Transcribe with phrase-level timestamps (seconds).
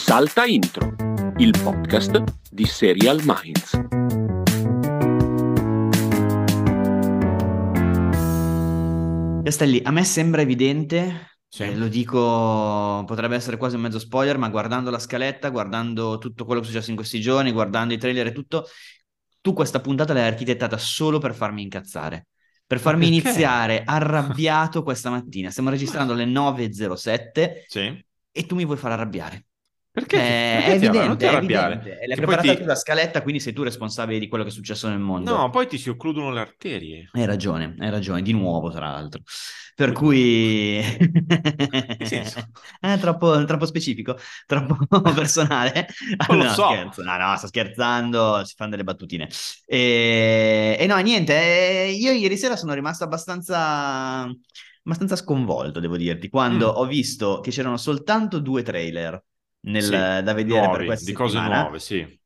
[0.00, 0.94] Salta Intro,
[1.38, 3.72] il podcast di Serial Minds.
[9.42, 11.62] Castelli, a me sembra evidente, Sì.
[11.62, 12.18] eh, lo dico,
[13.06, 16.70] potrebbe essere quasi un mezzo spoiler, ma guardando la scaletta, guardando tutto quello che è
[16.70, 18.66] successo in questi giorni, guardando i trailer e tutto,
[19.40, 22.26] tu questa puntata l'hai architettata solo per farmi incazzare,
[22.66, 23.28] per farmi perché?
[23.28, 25.50] iniziare arrabbiato questa mattina.
[25.50, 28.04] Stiamo registrando alle 9.07 Sì.
[28.32, 29.45] e tu mi vuoi far arrabbiare.
[29.96, 30.16] Perché?
[30.18, 31.74] Eh, perché è arra- non evidente, ti è arrabbiare?
[31.74, 31.98] evidente.
[32.00, 34.52] E l'hai preparata ti- tu la scaletta, quindi sei tu responsabile di quello che è
[34.52, 35.30] successo nel mondo.
[35.30, 37.08] No, poi ti si occludono le arterie.
[37.12, 39.22] Hai ragione, hai ragione, di nuovo tra l'altro.
[39.74, 40.80] Per cui...
[42.02, 42.50] senso?
[42.78, 44.76] È troppo, troppo specifico, troppo
[45.14, 45.86] personale.
[46.28, 46.66] Non lo no, so.
[46.66, 49.28] scherzo, no, no, sto scherzando, si fanno delle battutine.
[49.64, 51.32] E, e no, niente,
[51.86, 54.22] eh, io ieri sera sono rimasto abbastanza,
[54.82, 56.76] abbastanza sconvolto, devo dirti, quando Mm.
[56.76, 59.22] ho visto che c'erano soltanto due trailer
[59.66, 61.40] nel- Sì, da vedere per nuovi, questa di cose settimana.
[61.40, 62.18] nuove, sì.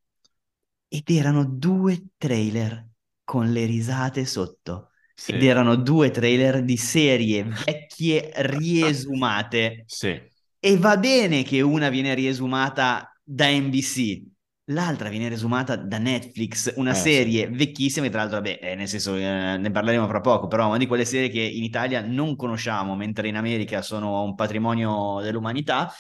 [0.89, 2.89] Ed erano due trailer
[3.25, 4.91] con le risate sotto.
[5.15, 5.33] Sì.
[5.33, 9.87] Ed erano due trailer di serie vecchie riesumate.
[9.91, 10.21] Sì.
[10.59, 14.23] E va bene che una viene riesumata da NBC,
[14.67, 18.89] l'altra viene riesumata da Netflix, una Eh, serie vecchissima, che tra l'altro, vabbè, eh, nel
[18.89, 22.37] senso, eh, ne parleremo fra poco, però una di quelle serie che in Italia non
[22.37, 25.91] conosciamo, mentre in America sono un patrimonio dell'umanità.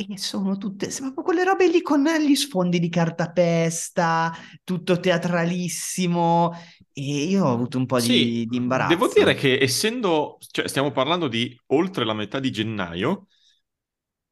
[0.00, 4.32] E sono tutte, proprio quelle robe lì con gli sfondi di cartapesta,
[4.62, 6.52] tutto teatralissimo.
[6.92, 8.94] E io ho avuto un po' Sì, di, di imbarazzo.
[8.94, 13.26] Devo dire che essendo, cioè stiamo parlando di oltre la metà di gennaio,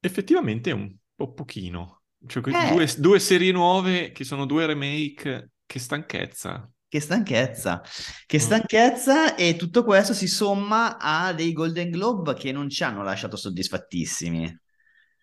[0.01, 2.03] effettivamente è un po' pochino.
[2.27, 2.73] Cioè, Eh.
[2.73, 6.71] due, due serie nuove che sono due remake, che stanchezza.
[6.89, 7.83] Che stanchezza,
[8.27, 8.41] che Mm.
[8.41, 13.37] stanchezza e tutto questo si somma a dei Golden Globe che non ci hanno lasciato
[13.37, 14.57] soddisfattissimi.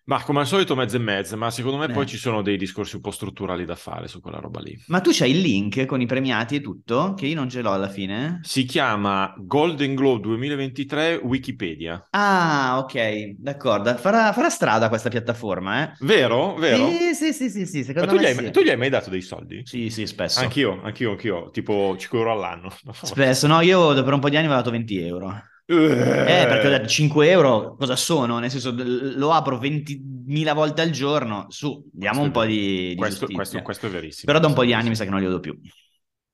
[0.06, 1.92] Ma come al solito mezzo e mezzo, ma secondo me Eh.
[1.92, 4.78] poi ci sono dei discorsi un po' strutturali da fare su quella roba lì.
[4.88, 7.14] Ma tu c'hai il link con i premiati e tutto?
[7.14, 8.40] Che io non ce l'ho alla fine.
[8.42, 12.06] Si chiama Golden Globe 2023 Wikipedia.
[12.10, 13.96] Ah, ok, d'accordo.
[13.96, 15.92] Farà, farà strada questa piattaforma, eh?
[16.00, 16.54] Vero?
[16.56, 16.86] Vero?
[16.90, 18.50] Sì, sì, sì, sì, sì, Ma secondo tu gli, me hai, sì.
[18.50, 19.62] tu gli hai mai dato dei soldi?
[19.64, 20.40] Sì, sì, spesso.
[20.40, 22.70] Anch'io, anch'io, anch'io, tipo 5 euro all'anno.
[22.92, 25.42] Spesso, no, io per un po' di anni avevo dato 20 euro.
[25.66, 28.38] Eh, perché ho detto 5 euro cosa sono?
[28.38, 31.46] Nel senso, lo apro 20.000 volte al giorno.
[31.48, 32.52] Su, diamo un Questo po' è vero.
[32.52, 34.24] di, di questo, questo, questo è verissimo.
[34.32, 35.58] Però da un po' di anni mi sa che non li do più.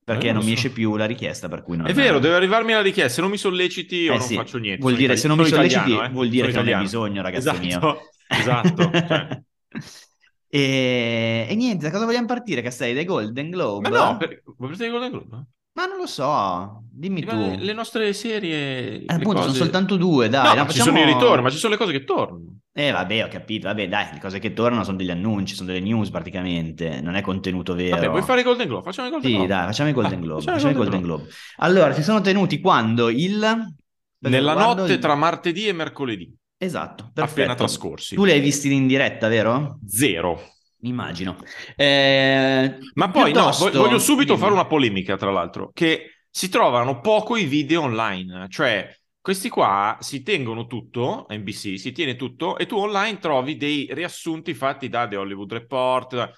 [0.03, 0.55] Perché Eh, non non mi so.
[0.57, 1.87] esce più la richiesta, per cui non...
[1.87, 3.13] È vero, deve arrivarmi la richiesta.
[3.13, 4.81] Se non mi solleciti, io Eh non sì, faccio niente.
[4.81, 6.09] Vuol dire, itali- se non mi solleciti, italiano, eh.
[6.09, 6.81] vuol dire Sono che non ne hai italiano.
[6.81, 7.99] bisogno, ragazzo Esatto, mio.
[8.27, 8.91] esatto.
[9.07, 9.43] cioè.
[10.53, 11.47] E...
[11.49, 12.93] e niente, da cosa vogliamo partire, Castelli?
[12.93, 13.89] Dai Golden Globe?
[13.89, 14.41] Ma no, per...
[14.43, 15.45] vuoi partire di Golden Globe?
[15.73, 17.33] Ma non lo so, dimmi tu.
[17.35, 18.95] Ma Le nostre serie...
[18.95, 20.55] Eh, le appunto, sono cose- soltanto due, dai.
[20.57, 22.59] No, ma ci sono i ritorni, ma ci sono le cose che tornano.
[22.73, 23.67] Eh, vabbè, ho capito.
[23.67, 27.21] Vabbè, dai, le cose che tornano sono degli annunci, sono delle news praticamente, non è
[27.21, 27.95] contenuto vero.
[27.95, 28.83] Vabbè, vuoi fare i Golden Globe?
[28.83, 29.53] Facciamo i Golden Sì, Globe.
[29.53, 30.39] dai, facciamo i Golden Ah, Globe.
[30.41, 31.33] facciamo i Facciamo i Golden Golden Globe.
[31.57, 33.75] Allora, si sono tenuti quando il...
[34.19, 37.55] Nella notte il- tra martedì e mercoledì, Esatto, appena perfetto.
[37.55, 38.15] trascorsi.
[38.15, 39.79] Tu li hai visti in diretta, vero?
[39.87, 40.39] Zero.
[40.83, 41.37] Immagino.
[41.75, 44.39] Eh, Ma poi, no, piuttosto- vo- voglio subito dimmi.
[44.39, 49.97] fare una polemica, tra l'altro, che si trovano poco i video online, cioè questi qua
[49.99, 55.07] si tengono tutto, NBC si tiene tutto, e tu online trovi dei riassunti fatti da
[55.07, 56.31] The Hollywood Report, da-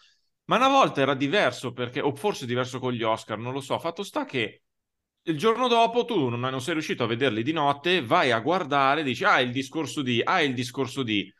[0.46, 3.80] ma una volta era diverso perché, o forse diverso con gli Oscar, non lo so,
[3.80, 4.64] fatto sta che
[5.26, 9.04] il giorno dopo tu non, non sei riuscito a vederli di notte, vai a guardare,
[9.04, 11.34] dici, ah, il discorso di, ah, il discorso di...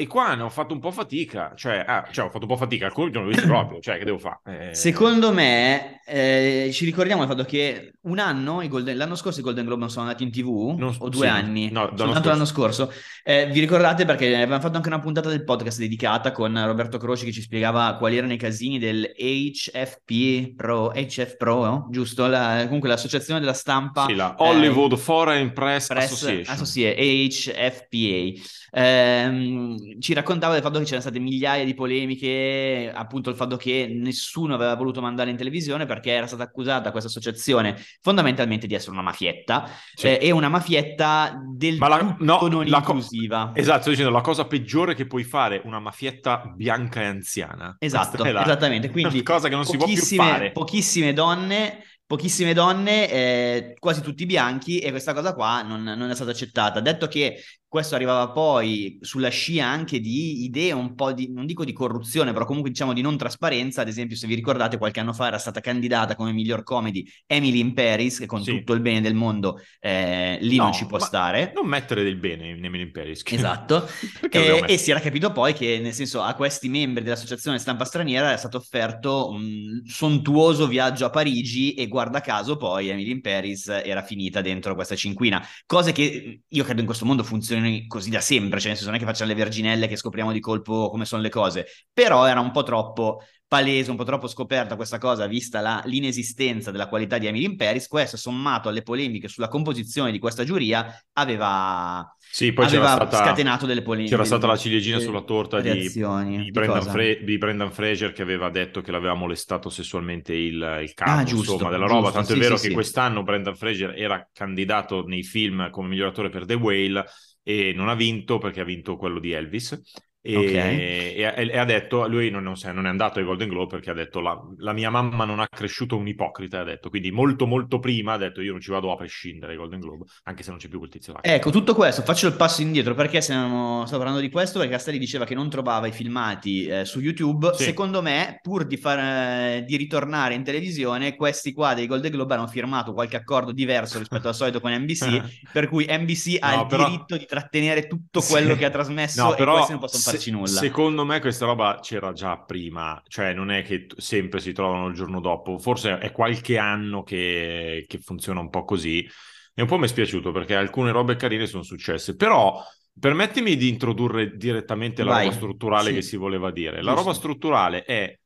[0.00, 2.56] E qua ne ho fatto un po' fatica, cioè, ah, cioè ho fatto un po'
[2.56, 4.70] fatica, alcuni non l'ho visto proprio, cioè che devo fare?
[4.70, 9.40] Eh, Secondo me, eh, ci ricordiamo il fatto che un anno, i Golden- l'anno scorso
[9.40, 11.96] i Golden Globe non sono andati in tv, Non- o due sì, anni, no, l'anno
[11.96, 12.92] soltanto l'anno scorso.
[13.24, 17.24] Eh, vi ricordate perché avevamo fatto anche una puntata del podcast dedicata con Roberto Croci
[17.24, 21.88] che ci spiegava quali erano i casini del HFP Pro, HF Pro, no?
[21.90, 22.28] giusto?
[22.28, 24.06] La- comunque l'associazione della stampa.
[24.06, 26.54] Sì, la eh, Hollywood Foreign Press, Press Association.
[26.54, 28.40] Associa- HFPA.
[28.70, 33.88] Ehm, ci raccontava del fatto che c'erano state migliaia di polemiche, appunto il fatto che
[33.90, 38.92] nessuno aveva voluto mandare in televisione perché era stata accusata questa associazione fondamentalmente di essere
[38.92, 40.06] una mafietta Sì.
[40.08, 43.52] eh, e una mafietta del Ma la- no, non la co- inclusiva.
[43.54, 47.76] Esatto, sto dicendo la cosa peggiore che puoi fare una mafietta bianca e anziana.
[47.78, 48.90] Esatto, esattamente.
[48.90, 50.52] Quindi cosa che non si può più fare.
[50.52, 56.14] Pochissime donne, pochissime donne, eh, quasi tutti bianchi, e questa cosa qua non, non è
[56.14, 56.80] stata accettata.
[56.80, 61.66] Detto che questo arrivava poi sulla scia anche di idee un po' di, non dico
[61.66, 63.82] di corruzione, però comunque diciamo di non trasparenza.
[63.82, 67.60] Ad esempio, se vi ricordate, qualche anno fa era stata candidata come miglior comedy Emily
[67.60, 68.52] in Paris, che con sì.
[68.52, 71.52] tutto il bene del mondo eh, lì no, non ci può stare.
[71.54, 73.22] Non mettere del bene in Emily in Paris.
[73.22, 73.34] Che...
[73.34, 73.86] Esatto.
[74.30, 78.28] e, e, si era capito poi che, nel senso, a questi membri dell'associazione stampa straniera
[78.28, 83.68] era stato offerto un sontuoso viaggio a Parigi e guarda caso poi Emily in Paris
[83.68, 85.46] era finita dentro questa cinquina.
[85.66, 88.86] Cose che io credo in questo mondo funzionino funzioni così da sempre, cioè nel senso
[88.86, 92.26] non è che facciamo le verginelle che scopriamo di colpo come sono le cose, però
[92.26, 96.86] era un po' troppo palese, un po' troppo scoperta questa cosa, vista la, l'inesistenza della
[96.86, 102.06] qualità di Emily in Paris, questo sommato alle polemiche sulla composizione di questa giuria aveva,
[102.18, 104.10] sì, poi aveva c'era stata, scatenato delle polemiche.
[104.10, 108.50] C'era stata la ciliegina sulla torta di, di, Brendan Fra- di, Brendan Fraser che aveva
[108.50, 112.38] detto che l'aveva molestato sessualmente il, il capo, ah, giusto, insomma, della roba, tanto sì,
[112.38, 116.44] è vero sì, che quest'anno Brendan Fraser era candidato nei film come miglior attore per
[116.44, 117.02] The Whale
[117.42, 119.80] e non ha vinto perché ha vinto quello di Elvis
[120.28, 120.76] e, okay.
[120.76, 123.94] e, e, ha detto, lui non, non, non, è andato ai Golden Globe perché ha
[123.94, 127.78] detto la, la, mia mamma non ha cresciuto un ipocrita, ha detto, quindi molto molto
[127.78, 130.58] prima ha detto io non ci vado a prescindere ai Golden Globe, anche se non
[130.58, 131.20] c'è più quel tizio là.
[131.22, 135.24] Ecco, tutto questo, faccio il passo indietro perché stiamo, parlando di questo perché Castelli diceva
[135.24, 137.64] che non trovava i filmati eh, su YouTube, sì.
[137.64, 142.34] secondo me pur di, far, eh, di ritornare in televisione questi qua dei Golden Globe
[142.34, 146.60] hanno firmato qualche accordo diverso rispetto al solito con NBC, per cui NBC ha no,
[146.60, 146.84] il però...
[146.86, 148.58] diritto di trattenere tutto quello sì.
[148.58, 150.46] che ha trasmesso no, però, e questi non possono fare farci nulla.
[150.46, 154.94] Secondo me questa roba c'era già prima, cioè non è che sempre si trovano il
[154.94, 159.08] giorno dopo, forse è qualche anno che, che funziona un po' così
[159.54, 162.62] e un po' mi è spiaciuto perché alcune robe carine sono successe, però
[162.98, 165.24] permettimi di introdurre direttamente la Vai.
[165.24, 165.94] roba strutturale sì.
[165.94, 166.82] che si voleva dire.
[166.82, 166.96] La Giusto.
[166.96, 168.18] roba strutturale è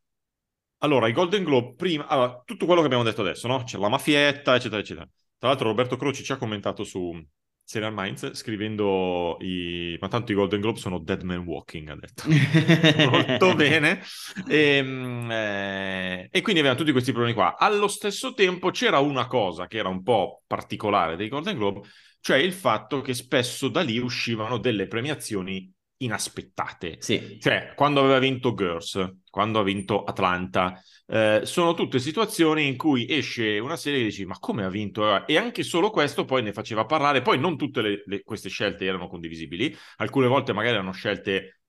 [0.79, 3.63] allora, i Golden Globe, prima, allora, tutto quello che abbiamo detto adesso, no?
[3.63, 5.09] C'è la mafietta, eccetera, eccetera.
[5.39, 7.17] Tra l'altro Roberto Croci ci ha commentato su,
[7.65, 9.97] Serial Minds scrivendo i...
[10.01, 12.25] ma tanto i Golden Globe sono Dead Man Walking ha detto
[13.09, 14.03] molto bene
[14.49, 16.29] e, ehm, eh...
[16.31, 19.89] e, quindi avevano tutti questi problemi qua allo stesso tempo c'era una cosa che era
[19.89, 21.81] un po' particolare dei Golden Globe
[22.21, 25.73] cioè il fatto che spesso da lì uscivano delle premiazioni
[26.03, 26.97] inaspettate.
[27.01, 27.39] Sì.
[27.41, 33.07] Cioè, quando aveva vinto Girls, quando ha vinto Atlanta, eh, sono tutte situazioni in cui
[33.09, 35.27] esce una serie e dici ma come ha vinto?
[35.27, 37.23] E anche solo questo poi ne faceva parlare.
[37.23, 41.61] Poi non tutte le, le, queste scelte erano condivisibili, alcune volte magari erano scelte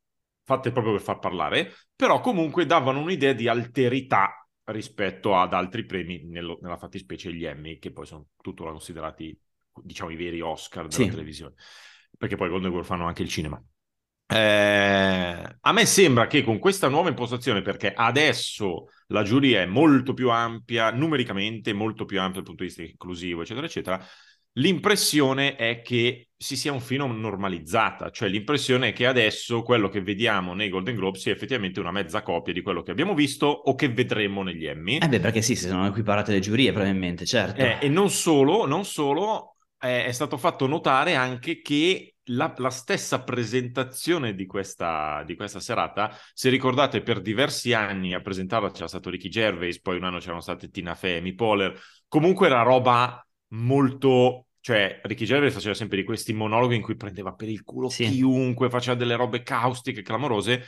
[0.43, 6.23] fatte proprio per far parlare, però comunque davano un'idea di alterità rispetto ad altri premi,
[6.25, 9.37] nello, nella fattispecie gli Emmy, che poi sono tuttora considerati,
[9.81, 11.09] diciamo, i veri Oscar della sì.
[11.09, 11.55] televisione,
[12.17, 13.61] perché poi Golden Globe fanno anche il cinema.
[14.33, 20.13] Eh, a me sembra che con questa nuova impostazione, perché adesso la giuria è molto
[20.13, 24.05] più ampia, numericamente molto più ampia dal punto di vista inclusivo, eccetera, eccetera,
[24.53, 30.01] l'impressione è che si sia un fino normalizzata, cioè l'impressione è che adesso quello che
[30.01, 33.75] vediamo nei Golden Globe sia effettivamente una mezza copia di quello che abbiamo visto o
[33.75, 34.97] che vedremo negli Emmy.
[34.97, 37.61] Eh beh, perché sì, si sono equiparate le giurie probabilmente, certo.
[37.61, 42.69] Eh, e non solo, non solo, eh, è stato fatto notare anche che la, la,
[42.69, 48.87] stessa presentazione di questa, di questa, serata, se ricordate, per diversi anni a presentarla c'era
[48.87, 51.77] stato Ricky Gervais, poi un anno c'erano state Tina Fey, Amy Poehler,
[52.07, 54.47] comunque era roba molto...
[54.63, 58.07] Cioè, Ricky Gervais faceva sempre di questi monologhi in cui prendeva per il culo sì.
[58.09, 60.63] chiunque, faceva delle robe caustiche, clamorose.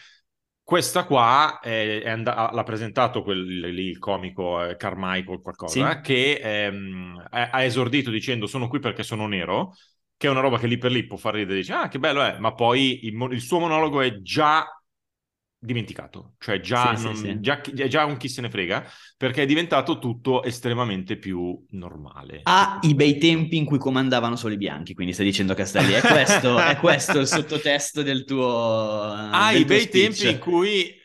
[0.62, 6.02] Questa qua è, è and- l'ha presentato quel, lì, il comico eh, Carmichael qualcosa, sì.
[6.02, 9.76] che ehm, ha esordito dicendo sono qui perché sono nero,
[10.18, 12.22] che è una roba che lì per lì può far ridere, dice, ah che bello
[12.22, 14.66] è, ma poi il, il suo monologo è già
[15.66, 17.40] dimenticato, cioè già, sì, non, sì, sì.
[17.40, 22.42] Già, già, un chi se ne frega, perché è diventato tutto estremamente più normale.
[22.44, 26.02] Ha i bei tempi in cui comandavano solo i bianchi, quindi stai dicendo Castelli, è
[26.02, 30.16] questo, è questo il sottotesto del tuo Ha i bei speech.
[30.16, 31.04] tempi in cui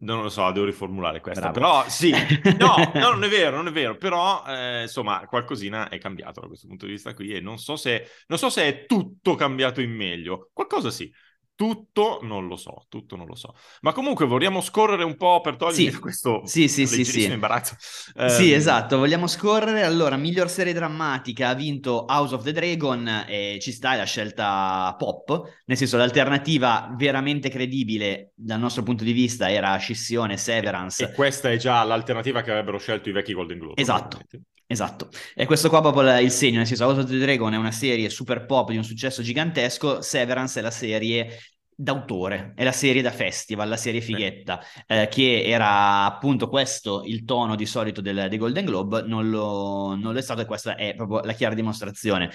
[0.00, 1.82] non lo so, devo riformulare questa, Bravo.
[1.82, 2.10] però sì,
[2.58, 6.46] no, no, non è vero, non è vero, però eh, insomma qualcosina è cambiato da
[6.46, 9.82] questo punto di vista qui e non so, se, non so se è tutto cambiato
[9.82, 11.12] in meglio, qualcosa sì,
[11.56, 13.54] tutto non lo so, tutto non lo so.
[13.82, 15.98] Ma comunque vogliamo scorrere un po' per togliere sì.
[15.98, 17.24] questo sì, sì, sì, sì.
[17.24, 17.76] imbarazzo.
[18.16, 19.84] Eh, sì, esatto, vogliamo scorrere.
[19.84, 24.94] Allora, miglior serie drammatica ha vinto House of the Dragon e ci sta la scelta
[24.98, 31.04] pop, nel senso l'alternativa veramente credibile dal nostro punto di vista era Scissione, Severance.
[31.04, 33.80] E questa è già l'alternativa che avrebbero scelto i vecchi Golden Globe.
[33.80, 34.20] Esatto.
[34.66, 37.70] Esatto, e questo qua proprio il segno, nel senso House of the Dragon è una
[37.70, 41.38] serie super pop di un successo gigantesco, Severance è la serie
[41.74, 47.24] d'autore, è la serie da festival, la serie fighetta, eh, che era appunto questo il
[47.24, 50.76] tono di solito del, dei Golden Globe, non lo, non lo è stato e questa
[50.76, 52.30] è proprio la chiara dimostrazione.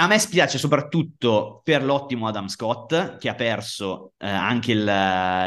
[0.00, 4.78] A me spiace soprattutto per l'ottimo Adam Scott, che ha perso eh, anche il,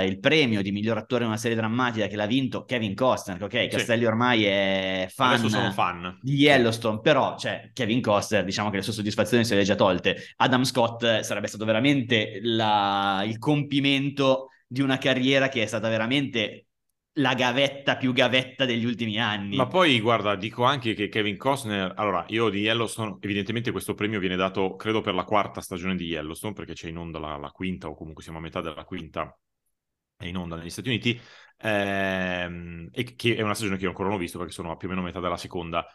[0.06, 3.62] il, premio di miglior attore in una serie drammatica che l'ha vinto Kevin Costner, ok,
[3.62, 3.68] sì.
[3.70, 6.20] Castelli ormai è fan, fan.
[6.22, 9.76] di Yellowstone, però cioè, Kevin Costner diciamo che le sue soddisfazioni se le ha già
[9.76, 10.18] tolte.
[10.36, 16.68] Adam Scott sarebbe stato veramente la, il compimento di una carriera che è stata veramente
[17.18, 19.56] la gavetta più gavetta degli ultimi anni.
[19.56, 24.20] Ma poi, guarda, dico anche che Kevin Costner, allora, io di Yellowstone, evidentemente questo premio
[24.20, 27.52] viene dato, credo, per la quarta stagione di Yellowstone, perché c'è in onda la, la
[27.52, 29.38] quinta, o comunque siamo a metà della quinta,
[30.18, 31.20] è in onda negli Stati Uniti,
[31.58, 34.76] ehm, e che è una stagione che io ancora non ho visto, perché sono a
[34.76, 35.86] più o meno metà della seconda.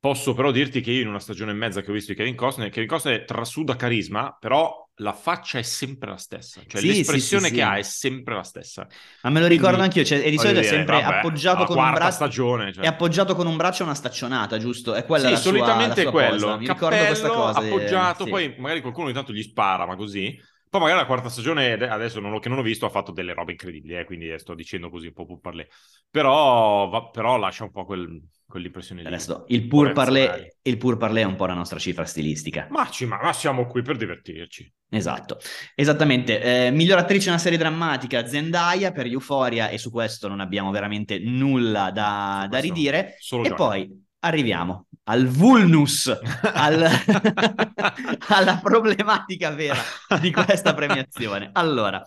[0.00, 2.36] Posso però dirti che io in una stagione e mezza che ho visto di Kevin
[2.36, 7.44] Costner, Kevin Costner trasuda carisma, però la faccia è sempre la stessa, cioè sì, l'espressione
[7.44, 8.86] sì, sì, che ha è sempre la stessa.
[9.22, 11.64] Ma me lo ricordo Quindi, anch'io, cioè, e di solito dire, è sempre vabbè, appoggiato
[11.64, 12.84] con un braccio stagione, cioè.
[12.84, 14.94] è appoggiato con un braccio a una staccionata, giusto?
[14.94, 16.56] È quella sì, la solitamente sua, è quello, posa.
[16.56, 18.30] Mi ricordo questa cosa appoggiato, di...
[18.30, 20.40] poi magari qualcuno intanto gli spara, ma così.
[20.70, 23.32] Poi magari la quarta stagione, adesso non lo, che non ho visto, ha fatto delle
[23.32, 25.66] robe incredibili, eh, quindi sto dicendo così un po' pur parler.
[26.10, 29.06] Però, va, però lascia un po' quel, quell'impressione lì.
[29.06, 32.66] Adesso, il pur, parler, il pur parler è un po' la nostra cifra stilistica.
[32.70, 34.70] Ma, ci, ma, ma siamo qui per divertirci.
[34.90, 35.38] Esatto,
[35.74, 36.66] esattamente.
[36.66, 40.70] Eh, miglior attrice in una serie drammatica, Zendaya per Euphoria, e su questo non abbiamo
[40.70, 43.14] veramente nulla da, da ridire.
[43.14, 43.54] e Johnny.
[43.54, 46.06] poi arriviamo al vulnus,
[46.42, 46.86] al...
[48.28, 49.80] alla problematica vera
[50.20, 51.50] di questa premiazione.
[51.52, 52.02] Allora,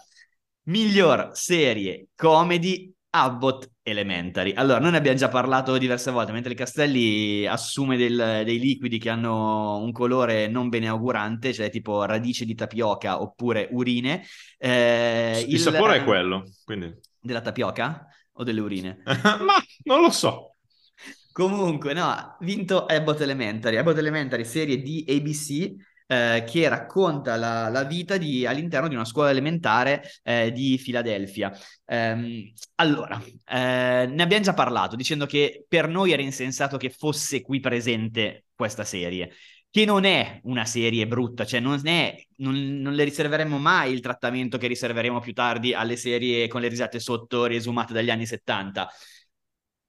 [0.65, 4.53] miglior serie comedy Abbott Elementary.
[4.53, 8.99] Allora, noi ne abbiamo già parlato diverse volte, mentre il Castelli assume del, dei liquidi
[8.99, 14.23] che hanno un colore non bene augurante, cioè tipo radice di tapioca oppure urine.
[14.59, 16.95] Eh, il, il sapore è quello, quindi...
[17.19, 19.01] Della tapioca o delle urine?
[19.05, 20.50] Ma non lo so.
[21.31, 23.77] Comunque, no, ha vinto Abbott Elementary.
[23.77, 25.73] Abbott Elementary, serie di ABC,
[26.07, 31.51] eh, che racconta la, la vita di, all'interno di una scuola elementare eh, di Filadelfia.
[31.85, 37.41] Um, allora, eh, ne abbiamo già parlato dicendo che per noi era insensato che fosse
[37.41, 39.31] qui presente questa serie
[39.71, 44.01] che non è una serie brutta, cioè non, è, non, non, le riserveremo mai il
[44.01, 48.89] trattamento che riserveremo più tardi alle serie con le risate sotto riesumate dagli anni 70.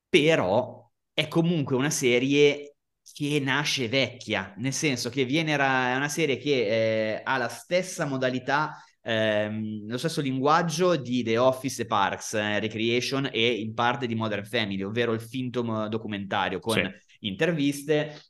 [0.08, 0.81] Però
[1.22, 2.76] è comunque una serie
[3.14, 7.48] che nasce vecchia, nel senso che viene ra- è una serie che eh, ha la
[7.48, 13.74] stessa modalità, ehm, lo stesso linguaggio di The Office e Parks, eh, Recreation e in
[13.74, 17.26] parte di Modern Family, ovvero il finto documentario con sì.
[17.26, 18.20] interviste,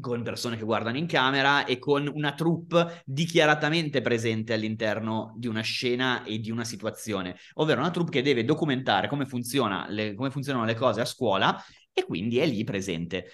[0.00, 5.62] con persone che guardano in camera e con una troupe dichiaratamente presente all'interno di una
[5.62, 10.30] scena e di una situazione, ovvero una troupe che deve documentare come, funziona le, come
[10.30, 11.62] funzionano le cose a scuola
[11.98, 13.26] e quindi è lì presente.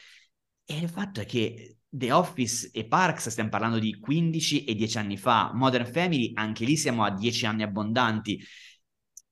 [0.64, 4.98] E il fatto è che The Office e Parks stiamo parlando di 15 e 10
[4.98, 8.42] anni fa, Modern Family anche lì siamo a 10 anni abbondanti.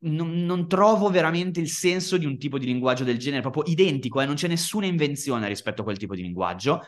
[0.04, 4.20] Non, non, trovo veramente il senso di un tipo di linguaggio del genere, proprio identico,
[4.20, 4.26] eh?
[4.26, 6.80] non c'è nessuna invenzione rispetto a quel tipo di linguaggio.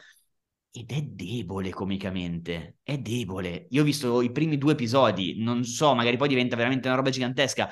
[0.71, 3.67] Ed è debole comicamente, è debole.
[3.71, 7.11] Io ho visto i primi due episodi, non so, magari poi diventa veramente una roba
[7.11, 7.71] gigantesca,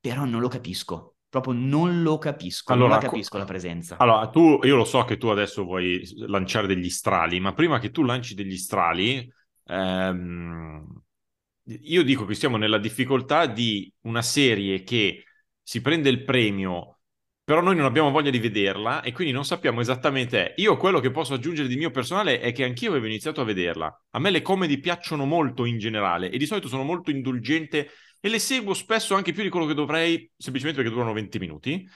[0.00, 3.96] però non lo capisco proprio non lo capisco, allora, non la capisco la presenza.
[3.98, 7.90] Allora, tu, io lo so che tu adesso vuoi lanciare degli strali, ma prima che
[7.90, 9.30] tu lanci degli strali,
[9.64, 11.02] ehm,
[11.64, 15.24] io dico che siamo nella difficoltà di una serie che
[15.62, 17.00] si prende il premio,
[17.42, 20.54] però noi non abbiamo voglia di vederla e quindi non sappiamo esattamente.
[20.56, 24.02] Io quello che posso aggiungere di mio personale è che anch'io avevo iniziato a vederla.
[24.10, 27.90] A me le comedy piacciono molto in generale e di solito sono molto indulgente
[28.26, 31.88] e le seguo spesso anche più di quello che dovrei, semplicemente perché durano 20 minuti.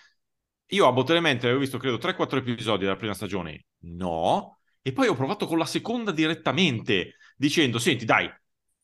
[0.67, 3.65] Io a Botte Elementary ho visto, credo, 3-4 episodi della prima stagione.
[3.81, 4.61] No.
[4.81, 8.33] E poi ho provato con la seconda direttamente, dicendo, senti, dai,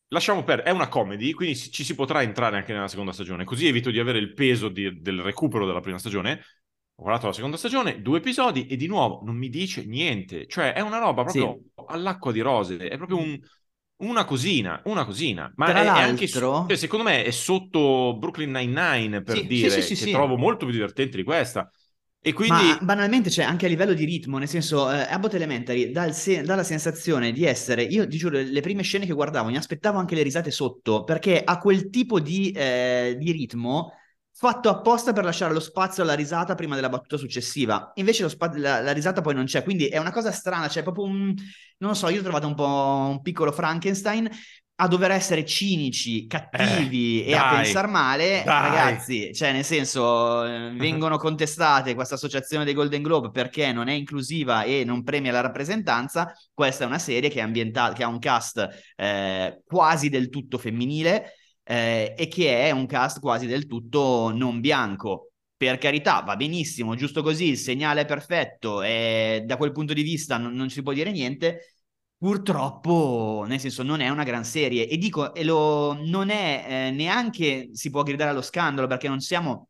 [0.09, 3.65] lasciamo perdere, è una comedy, quindi ci si potrà entrare anche nella seconda stagione, così
[3.65, 6.41] evito di avere il peso di, del recupero della prima stagione.
[6.95, 10.47] Ho guardato la seconda stagione, due episodi e di nuovo non mi dice niente.
[10.47, 11.83] Cioè è una roba proprio sì.
[11.87, 13.39] all'acqua di rose, è proprio un,
[13.97, 15.51] una cosina, una cosina.
[15.55, 16.03] Ma Tra è, l'altro...
[16.03, 20.11] è anche cioè, secondo me è sotto Brooklyn Nine-Nine per sì, dire sì, sì, che
[20.11, 21.71] trovo molto più divertente di questa.
[22.19, 22.63] E quindi...
[22.63, 26.41] Ma banalmente, cioè, anche a livello di ritmo, nel senso, eh, Abbott Elementary dà, se-
[26.41, 29.97] dà, la sensazione di essere, io ti giuro, le prime scene che guardavo, mi aspettavo
[29.97, 33.93] anche le risate sotto, perché ha quel tipo di, eh, di ritmo
[34.39, 37.91] fatto apposta per lasciare lo spazio alla risata prima della battuta successiva.
[37.95, 41.05] Invece spa- la, la, risata poi non c'è, quindi è una cosa strana, cioè proprio
[41.05, 41.33] un...
[41.79, 44.29] non lo so, io ho trovato un po' un piccolo Frankenstein,
[44.79, 48.69] a dover essere cinici, cattivi Eh, e a dai, pensare male, dai.
[48.69, 53.93] ragazzi, cioè nel senso eh, vengono contestate questa associazione dei Golden Globe perché non è
[53.93, 57.43] inclusiva e non premia la rappresentanza, questa è una serie che
[57.95, 61.31] che ha un cast eh, quasi del tutto femminile
[61.67, 65.31] eh, e che è un cast quasi del tutto non bianco.
[65.57, 70.03] Per carità, va benissimo, giusto così, il segnale è perfetto e da quel punto di
[70.03, 71.79] vista non, non si può dire niente.
[72.17, 76.91] Purtroppo, nel senso, non è una gran serie e dico, e lo, non è eh,
[76.91, 79.69] neanche si può gridare allo scandalo perché non siamo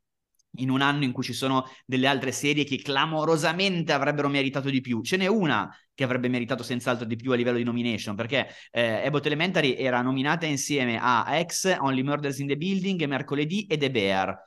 [0.58, 4.82] in un anno in cui ci sono delle altre serie che clamorosamente avrebbero meritato di
[4.82, 5.02] più.
[5.02, 9.06] Ce n'è una che avrebbe meritato senz'altro di più a livello di nomination perché eh,
[9.06, 13.92] Abbott Elementary era nominata insieme a X, Only Murders in the Building, Mercoledì e The
[13.92, 14.46] Bear.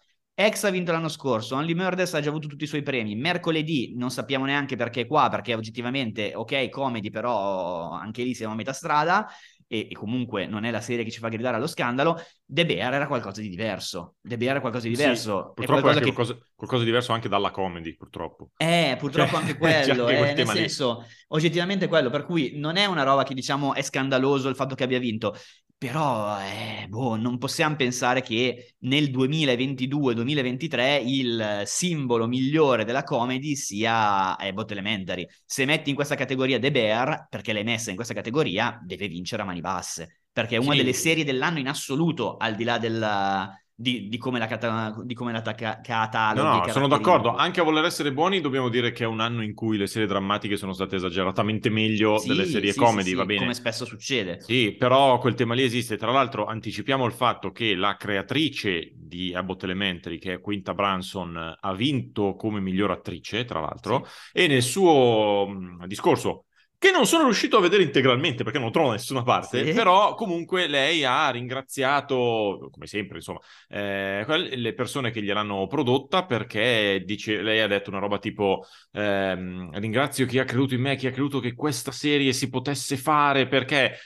[0.49, 3.15] X ha vinto l'anno scorso, Only Murders ha già avuto tutti i suoi premi.
[3.15, 8.55] Mercoledì non sappiamo neanche perché è qua, perché oggettivamente, ok, comedy, però anche lì siamo
[8.55, 9.29] a metà strada
[9.73, 12.19] e, e comunque non è la serie che ci fa gridare allo scandalo.
[12.45, 14.17] The Bear era qualcosa di diverso.
[14.21, 15.57] The Bear era qualcosa di Sì, diverso.
[15.57, 16.13] è purtroppo è qualcosa anche che...
[16.13, 18.51] qualcosa, qualcosa di diverso anche dalla comedy, purtroppo.
[18.57, 20.69] Eh, purtroppo Cioè, anche quello, anche eh, quel nel tema lì.
[20.69, 24.75] senso, oggettivamente quello, per cui non è una roba che diciamo è scandaloso il fatto
[24.75, 25.35] che abbia vinto,
[25.81, 34.37] però eh, boh, non possiamo pensare che nel 2022-2023 il simbolo migliore della comedy sia
[34.37, 35.27] Abbott Elementary.
[35.47, 39.41] Se metti in questa categoria The Bear, perché l'hai messa in questa categoria, deve vincere
[39.41, 40.77] a mani basse, perché è una Sì.
[40.77, 43.59] delle serie dell'anno in assoluto, al di là del...
[43.81, 46.43] Di, di come la, cata- di come la ta- cataloghi.
[46.43, 47.35] No, no, sono d'accordo.
[47.35, 50.07] Anche a voler essere buoni, dobbiamo dire che è un anno in cui le serie
[50.07, 53.41] drammatiche sono state esageratamente meglio Sì, delle serie sì, comedy, sì, va bene.
[53.41, 54.41] Come spesso succede.
[54.43, 55.97] Sì, però quel tema lì esiste.
[55.97, 61.57] Tra l'altro, anticipiamo il fatto che la creatrice di Abbott Elementary, che è Quinta Branson,
[61.59, 65.49] ha vinto come miglior attrice, tra l'altro, e nel suo
[65.87, 66.45] discorso,
[66.81, 69.73] che non sono riuscito a vedere integralmente perché non lo trovo da nessuna parte, Sì.
[69.75, 74.25] però comunque lei ha ringraziato, come sempre, insomma, eh,
[74.57, 80.25] le persone che gliel'hanno prodotta perché dice, lei ha detto una roba tipo ehm, ringrazio
[80.25, 83.99] chi ha creduto in me, chi ha creduto che questa serie si potesse fare perché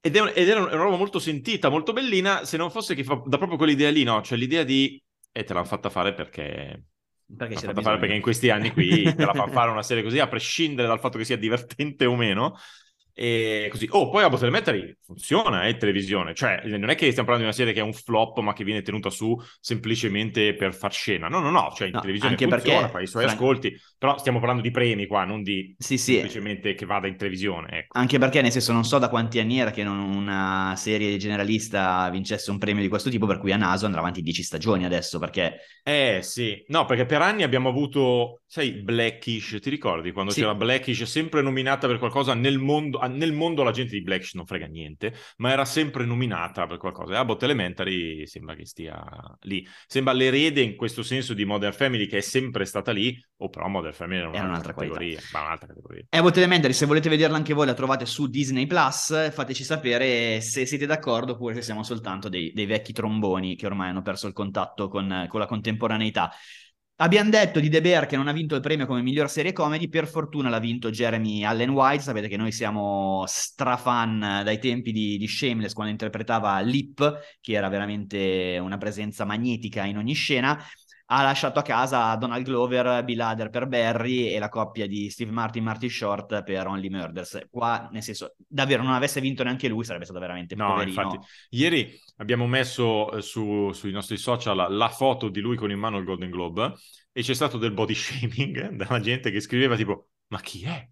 [0.00, 3.02] ed, è un- ed era una roba molto sentita, molto bellina, se non fosse che
[3.02, 4.22] fa da proprio quell'idea lì, no?
[4.22, 5.02] Cioè l'idea di
[5.32, 6.84] e te l'hanno fatta fare perché
[7.36, 10.18] Perché c'era fare perché in questi anni qui te la fanno fare una serie così,
[10.18, 12.56] a prescindere dal fatto che sia divertente o meno.
[13.20, 13.88] E così.
[13.90, 16.34] Oh, poi Abbott Elementary funziona, è televisione.
[16.34, 18.62] Cioè, non è che stiamo parlando di una serie che è un flop, ma che
[18.62, 21.26] viene tenuta su semplicemente per far scena.
[21.26, 21.72] No, no, no.
[21.74, 23.76] Cioè, in No, televisione anche funziona, perché, fa i suoi Fran- ascolti.
[23.98, 26.12] Però stiamo parlando di premi qua, non di Sì, sì.
[26.12, 27.68] semplicemente che vada in televisione.
[27.78, 27.98] Ecco.
[27.98, 32.08] Anche perché, nel senso, non so da quanti anni era che non una serie generalista
[32.10, 35.18] vincesse un premio di questo tipo, per cui a naso andrà avanti 10 stagioni adesso,
[35.18, 40.40] perché Eh sì, no, perché per anni abbiamo avuto, sai, Blackish, ti ricordi quando Sì.
[40.40, 44.46] c'era Blackish sempre nominata per qualcosa nel mondo, nel mondo la gente di Blackish non
[44.46, 47.14] frega niente, ma era sempre nominata per qualcosa.
[47.14, 49.02] E Abbott Elementary sembra che stia
[49.42, 49.66] lì.
[49.86, 53.68] Sembra l'erede in questo senso di Modern Family che è sempre stata lì, o però
[53.68, 54.98] Modern Family era Era un'altra, un'altra qualità.
[54.98, 56.04] categoria, ma un'altra categoria.
[56.10, 59.30] Abbott Elementary, se volete vederla anche voi, la trovate su Disney Plus.
[59.32, 63.90] Fateci sapere se siete d'accordo oppure se siamo soltanto dei, dei vecchi tromboni che ormai
[63.90, 66.30] hanno perso il contatto con, con la contemporaneità.
[67.00, 69.88] Abbiamo detto di The Bear che non ha vinto il premio come miglior serie comedy,
[69.88, 75.16] per fortuna l'ha vinto Jeremy Allen White, sapete che noi siamo strafan dai tempi di,
[75.16, 80.60] di Shameless quando interpretava Lip, che era veramente una presenza magnetica in ogni scena,
[81.10, 85.30] ha lasciato a casa Donald Glover, Bill Hader per Barry e la coppia di Steve
[85.30, 87.46] Martin, Martin Short per Only Murders.
[87.50, 91.02] Qua, nel senso, davvero non avesse vinto neanche lui, sarebbe stato veramente No, poverino.
[91.02, 91.18] infatti,
[91.50, 95.96] ieri abbiamo messo eh, su- sui nostri social la foto di lui con in mano
[95.98, 96.74] il Golden Globe
[97.10, 100.86] e c'è stato del body shaming dalla gente che scriveva tipo, ma chi è?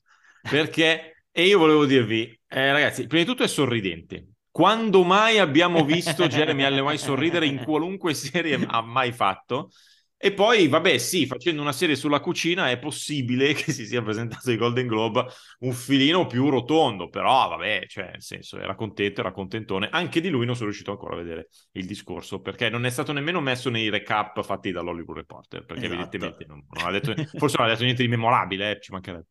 [0.49, 4.29] Perché, e io volevo dirvi, eh, ragazzi, prima di tutto è sorridente.
[4.51, 9.71] Quando mai abbiamo visto Jeremy Allen White sorridere in qualunque serie ha mai fatto?
[10.19, 14.49] E poi, vabbè, sì, facendo una serie sulla cucina è possibile che si sia presentato
[14.49, 15.27] ai Golden Globe
[15.61, 19.89] un filino più rotondo, però vabbè, cioè, nel senso, era contento, era contentone.
[19.91, 23.13] Anche di lui non sono riuscito ancora a vedere il discorso, perché non è stato
[23.13, 25.95] nemmeno messo nei recap fatti dall'Hollywood Reporter, perché Esatto.
[25.95, 29.27] evidentemente non, non ha detto, forse non ha detto niente di memorabile, eh, ci mancherebbe.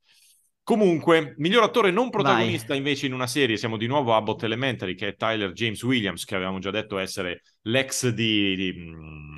[0.62, 4.96] Comunque, miglior attore non protagonista invece in una serie, siamo di nuovo a Abbott Elementary,
[4.96, 8.56] che è Tyler James Williams, che avevamo già detto essere l'ex di...
[8.56, 9.34] di mm,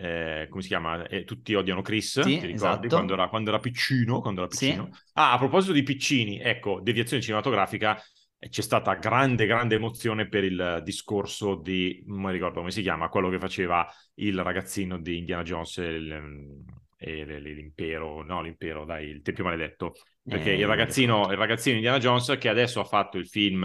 [0.00, 1.06] eh, come si chiama?
[1.08, 2.54] Eh, tutti odiano Chris, Sì, ti ricordi?
[2.54, 2.88] esatto.
[2.88, 4.66] Quando, era, quando era piccino, quando era Sì.
[4.66, 4.88] piccino.
[5.14, 8.00] Ah, a proposito di piccini, ecco, deviazione cinematografica,
[8.38, 12.82] eh, c'è stata grande, grande emozione per il discorso di, non mi ricordo come si
[12.82, 16.64] chiama, quello che faceva il ragazzino di Indiana Jones e il-
[17.00, 19.92] e l'impero, no l'impero, dai, il Tempio Maledetto,
[20.26, 23.64] perché Eh, il ragazzino, il ragazzino Indiana Jones che adesso ha fatto il film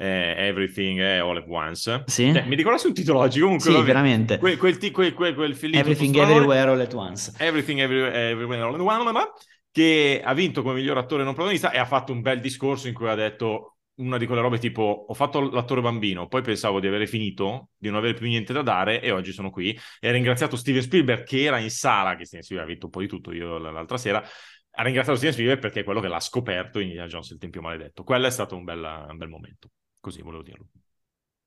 [0.00, 2.04] eh, Everything eh, All at Once.
[2.06, 2.32] Sì.
[2.32, 3.70] Cioè, mi ricordo un titolo oggi, comunque.
[3.70, 4.38] Sì, veramente.
[4.38, 7.32] Quel, quel, quel, quel, quel film Everything Everywhere All at Once.
[7.38, 9.32] Everything Everywhere, Everywhere All at Once,
[9.70, 12.94] che ha vinto come miglior attore non protagonista e ha fatto un bel discorso in
[12.94, 16.86] cui ha detto una di quelle robe tipo ho fatto l'attore bambino, poi pensavo di
[16.86, 19.78] avere finito, di non avere più niente da dare e oggi sono qui.
[20.00, 22.92] E ha ringraziato Steven Spielberg che era in sala, che Steven Spielberg ha vinto un
[22.92, 24.24] po' di tutto io l'altra sera,
[24.72, 27.60] ha ringraziato Steven Spielberg perché è quello che l'ha scoperto in Indiana Jones il Tempio
[27.60, 28.02] Maledetto.
[28.02, 29.68] Quello è stato un bel, un bel momento,
[30.00, 30.66] così volevo dirlo.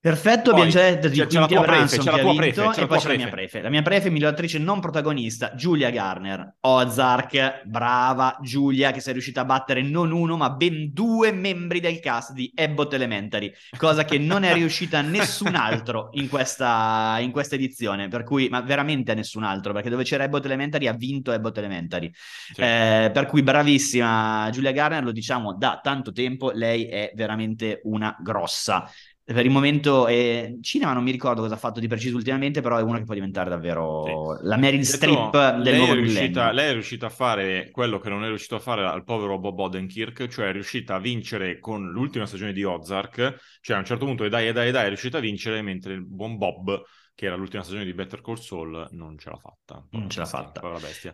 [0.04, 2.20] Perfetto, Poi, abbiamo già detto di c'è- c'è la tua prefe, Branson c'è la che
[2.20, 3.36] ha tua vinto prefe, c'è e poi c'è la mia prefe.
[3.48, 3.62] prefe.
[3.62, 6.56] La mia prefe, miglior attrice non protagonista, Giulia Garner.
[6.60, 12.02] Ozark, brava Giulia che sei riuscita a battere non uno ma ben due membri del
[12.02, 17.56] cast di Abbott Elementary, cosa che non è riuscita nessun altro in questa, in questa
[17.56, 21.32] edizione, per cui, ma veramente a nessun altro, perché dove c'era Abbott Elementary ha vinto
[21.32, 22.12] Abbott Elementary.
[22.58, 28.14] Eh, per cui bravissima Giulia Garner, lo diciamo da tanto tempo, lei è veramente una
[28.20, 28.86] grossa.
[29.26, 32.78] Per il momento, eh, cinema non mi ricordo cosa ha fatto di preciso ultimamente, però
[32.78, 36.70] è una che può diventare davvero la Meryl Streep del lei nuovo è, riuscita, lei
[36.70, 40.28] è riuscita a fare quello che non è riuscito a fare al povero Bob Odenkirk,
[40.28, 44.26] cioè è riuscita a vincere con l'ultima stagione di Ozark, cioè a un certo punto
[44.26, 46.84] e dai e dai e dai è riuscita a vincere, mentre il buon Bob,
[47.16, 49.86] che era l'ultima stagione di Better Call Saul, non ce l'ha fatta.
[49.92, 50.62] Non ce l'ha fatta.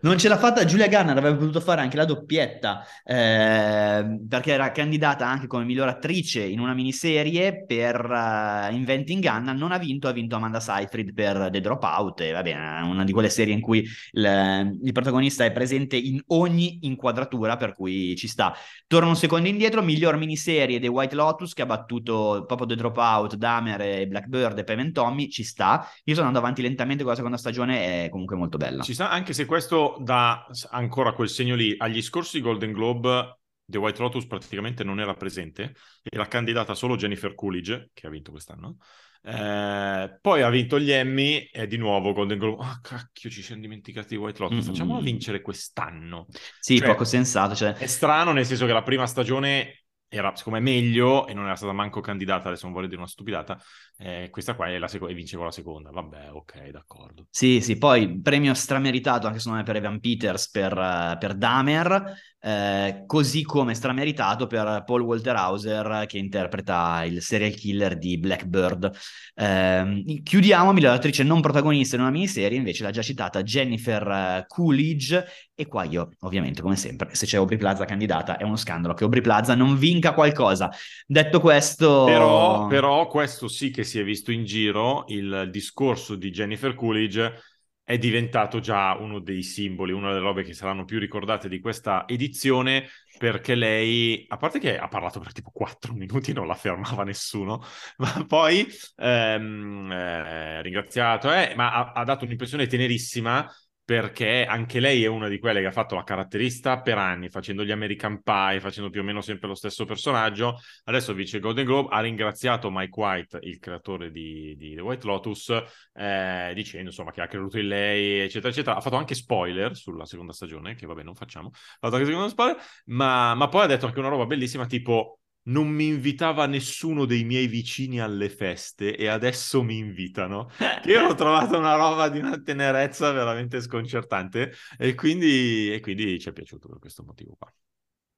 [0.02, 4.72] Non ce l'ha fatta Giulia Garner, avrebbe potuto fare anche la doppietta, eh, perché era
[4.72, 10.08] candidata anche come miglior attrice in una miniserie per eh, Inventing Anna, non ha vinto,
[10.08, 13.62] ha vinto Amanda Seyfried per The Dropout, e va bene, una di quelle serie in
[13.62, 18.56] cui il, il protagonista è presente in ogni inquadratura, per cui ci sta.
[18.88, 23.36] Torno un secondo indietro, miglior miniserie The White Lotus, che ha battuto proprio The Dropout,
[23.36, 25.86] Dahmer e Blackbird e Payment Tommy, ci sta.
[26.04, 28.84] Io sto andando avanti lentamente con la seconda stagione, è comunque molto bella.
[28.84, 31.76] Ci sta, anche se questo dà ancora quel segno lì.
[31.78, 37.36] Agli scorsi Golden Globe The White Lotus praticamente non era presente, era candidata solo Jennifer
[37.36, 38.78] Coolidge, che ha vinto quest'anno.
[39.22, 42.64] Eh, poi ha vinto gli Emmy e di nuovo Golden Globe.
[42.64, 44.66] Ah, cacchio, ci siamo dimenticati di White Lotus.
[44.66, 44.68] Mm.
[44.68, 46.26] Facciamolo vincere quest'anno.
[46.60, 47.54] Sì, Cioè, poco sensato.
[47.54, 47.74] Cioè...
[47.74, 51.56] È strano, nel senso che la prima stagione era, secondo me, meglio e non era
[51.56, 52.50] stata manco candidata.
[52.50, 53.58] Adesso non voglio dire una stupidata.
[53.98, 55.92] Eh, questa qua è la seconda e vince con la seconda.
[55.92, 57.28] Vabbè, ok, d'accordo.
[57.30, 62.14] Sì, sì, poi premio strameritato anche secondo me per Evan Peters per, eh, per Dahmer,
[62.42, 68.92] eh, così come strameritato per Paul Walter Hauser che interpreta il serial killer di Blackbird.
[69.36, 74.46] Eh, chiudiamo, miglior attrice non protagonista in una miniserie, invece l'ha già citata Jennifer eh,
[74.48, 78.94] Coolidge e qua io, ovviamente, come sempre, se c'è Aubrey Plaza candidata è uno scandalo
[78.94, 80.70] che Aubrey Plaza non vinca qualcosa.
[81.06, 82.06] Detto questo...
[82.06, 87.42] Però, però questo sì che si è visto in giro, il discorso di Jennifer Coolidge
[87.90, 92.08] è diventato già uno dei simboli, una delle robe che saranno più ricordate di questa
[92.08, 97.04] edizione, perché lei, a parte che ha parlato per tipo 4 minuti, non la fermava
[97.04, 97.64] nessuno,
[97.98, 103.52] ma poi ehm, eh, ringraziato, eh, ma ha, ha dato un'impressione tenerissima
[103.90, 107.66] perché anche lei è una di quelle che ha fatto la caratterista per anni, facendo
[107.66, 110.60] gli American Pie, facendo più o meno sempre lo stesso personaggio.
[110.84, 115.50] Adesso vince Golden Globe, ha ringraziato Mike White, il creatore di, di The White Lotus,
[115.94, 118.76] eh, dicendo insomma che ha creduto in lei, eccetera, eccetera.
[118.76, 122.30] Ha fatto anche spoiler sulla seconda stagione, che vabbè non facciamo, ha fatto anche secondo
[122.30, 122.58] spoiler,
[122.90, 125.19] ma, ma poi ha detto anche una roba bellissima tipo
[125.50, 130.50] non mi invitava nessuno dei miei vicini alle feste e adesso mi invitano.
[130.86, 136.30] Io ho trovato una roba di una tenerezza veramente sconcertante e quindi, e quindi ci
[136.30, 137.52] è piaciuto per questo motivo qua.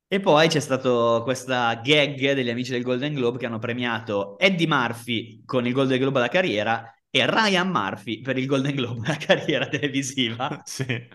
[0.07, 4.67] E poi c'è stata questa gag degli amici del Golden Globe che hanno premiato Eddie
[4.67, 9.17] Murphy con il Golden Globe alla carriera e Ryan Murphy per il Golden Globe alla
[9.17, 10.61] carriera televisiva.
[10.65, 11.07] sì.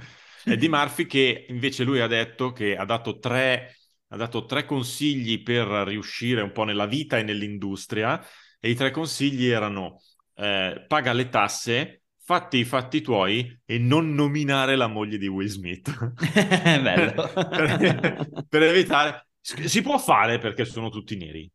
[0.45, 3.75] Eddie Murphy che invece lui ha detto che ha dato tre
[4.17, 8.21] ha dato tre consigli per riuscire un po' nella vita e nell'industria
[8.59, 10.01] e i tre consigli erano
[10.35, 15.49] eh, paga le tasse, fatti i fatti tuoi e non nominare la moglie di Will
[15.49, 15.95] Smith.
[16.83, 17.31] Bello.
[17.33, 19.29] per, per, evitare...
[19.41, 21.49] Si può fare perché sono tutti neri.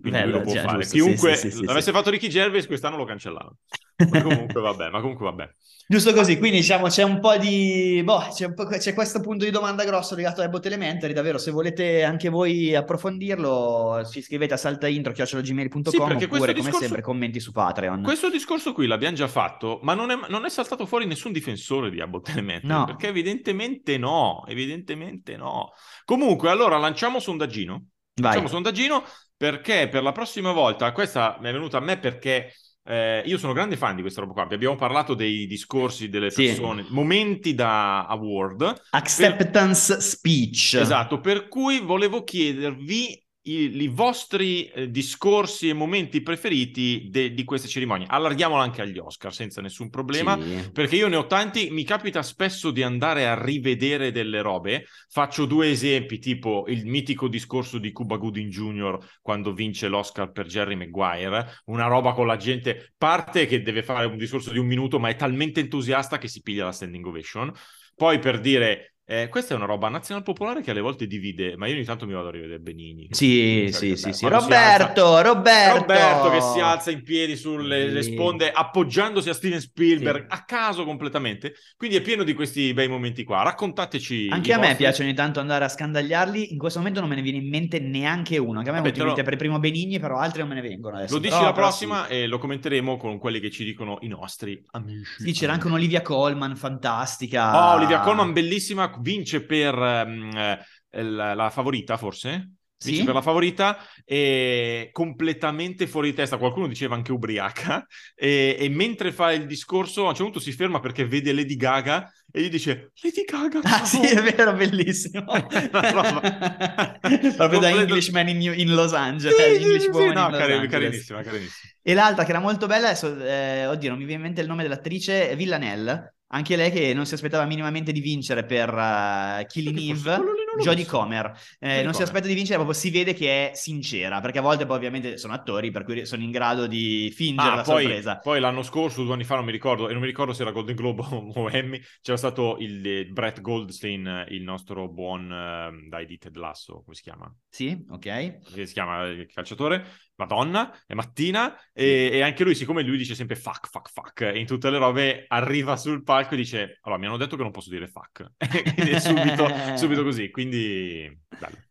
[0.00, 0.78] Quindi Bello, lui lo può cioè, fare.
[0.78, 1.96] giusto, Chiunque sì, sì, l'avesse sì.
[1.96, 3.52] fatto Ricky Gervais quest'anno lo cancellava.
[4.10, 5.50] Ma comunque vabbè, ma comunque vabbè.
[5.88, 8.00] Giusto così, quindi diciamo c'è un po' di...
[8.04, 11.36] Boh, c'è, un po', c'è questo punto di domanda grosso legato ai bot elementary, davvero
[11.38, 16.78] se volete anche voi approfondirlo ci scrivete a saltaintro.gmail.com Sì, perché oppure questo come discorso-
[16.78, 18.02] sempre commenti su Patreon.
[18.02, 21.90] Questo discorso qui l'abbiamo già fatto, ma non è, non è saltato fuori nessun difensore
[21.90, 22.84] di Abbott Elementary, No.
[22.84, 25.72] perché evidentemente no, evidentemente no.
[26.04, 27.86] Comunque, allora lanciamo sondaggino.
[28.14, 28.30] Vai.
[28.32, 29.04] Facciamo sondaggino
[29.38, 32.52] perché per la prossima volta, questa mi è venuta a me perché
[32.84, 34.42] eh, io sono grande fan di questa roba qua.
[34.42, 36.46] Abbiamo parlato dei discorsi delle Sì.
[36.46, 38.82] persone, momenti da award.
[38.90, 40.74] Acceptance speech.
[40.74, 47.44] Esatto, per cui volevo chiedervi i, i vostri eh, discorsi e momenti preferiti de, di
[47.44, 48.06] queste cerimonie.
[48.08, 50.70] Allarghiamolo anche agli Oscar senza nessun problema, Sì.
[50.72, 51.70] perché io ne ho tanti.
[51.70, 54.86] Mi capita spesso di andare a rivedere delle robe.
[55.08, 58.98] Faccio due esempi, tipo il mitico discorso di Cuba Gooding Jr.
[59.22, 64.06] quando vince l'Oscar per Jerry Maguire, una roba con la gente parte che deve fare
[64.06, 67.52] un discorso di un minuto, ma è talmente entusiasta che si piglia la standing ovation.
[67.94, 71.66] Poi per dire eh, questa è una roba nazional popolare che alle volte divide, ma
[71.66, 73.08] io ogni tanto mi vado a rivedere Benigni.
[73.10, 74.28] Sì, sì, che sì, sì.
[74.28, 75.78] Roberto, alza- Roberto.
[75.78, 78.12] Roberto che si alza in piedi sulle Sì.
[78.12, 80.26] sponde appoggiandosi a Steven Spielberg Sì.
[80.28, 81.54] a caso completamente.
[81.76, 83.42] Quindi è pieno di questi bei momenti qua.
[83.44, 84.28] Raccontateci.
[84.30, 84.84] Anche a me vostri.
[84.84, 86.52] piace ogni tanto andare a scandagliarli.
[86.52, 88.58] In questo momento non me ne viene in mente neanche uno.
[88.58, 90.60] Anche a me Vabbè, è venuto lo- per primo Benigni, però altri non me ne
[90.60, 91.14] vengono adesso.
[91.14, 92.12] Lo dici Però- la però prossima sì.
[92.12, 95.22] e lo commenteremo con quelli che ci dicono i nostri amici.
[95.22, 97.72] Sì, c'era anche un'Olivia Colman fantastica.
[97.72, 100.58] Oh, Olivia Colman, bellissima, vince per eh,
[101.02, 102.52] la, la favorita, forse?
[102.80, 103.04] Vince Sì?
[103.04, 106.36] per la favorita e completamente fuori di testa.
[106.38, 107.84] Qualcuno diceva anche ubriaca.
[108.14, 111.56] E, e mentre fa il discorso, a un certo punto si ferma perché vede Lady
[111.56, 115.24] Gaga e gli dice: Lady Gaga, Ah, ciao!" sì, è vero, bellissimo.
[115.72, 116.98] Roba-
[117.36, 119.36] Proprio da Englishman in, in Los Angeles.
[119.36, 121.72] Sì, sì, English sì, Woman no, in Los cari- carinissima, carinissima.
[121.82, 124.46] E l'altra che era molto bella, adesso, eh, oddio, non mi viene in mente il
[124.48, 126.16] nome dell'attrice, Villanelle.
[126.30, 130.20] Anche lei che non si aspettava minimamente di vincere per uh, Killing Eve,
[130.60, 130.84] Jodie.
[130.84, 131.32] Comer.
[131.58, 134.66] Eh, non si aspetta di vincere, proprio si vede che è sincera, perché a volte
[134.66, 138.18] poi ovviamente sono attori, per cui sono in grado di fingere Ah, la poi, sorpresa.
[138.18, 140.50] poi l'anno scorso, due anni fa, non mi ricordo, e non mi ricordo se era
[140.50, 146.04] Golden Globe o Emmy, c'era stato il eh, Brett Goldstein, il nostro buon, eh, dai,
[146.04, 147.32] di Ted Lasso, come si chiama?
[147.48, 148.38] Sì, ok.
[148.52, 149.86] Che si chiama il calciatore?
[150.16, 154.46] Madonna, è mattina, e, e anche lui, siccome lui dice sempre fuck, fuck, fuck, in
[154.46, 157.70] tutte le robe arriva sul palco e dice, allora, mi hanno detto che non posso
[157.70, 158.32] dire fuck,
[159.00, 161.67] subito, subito così, quindi bello.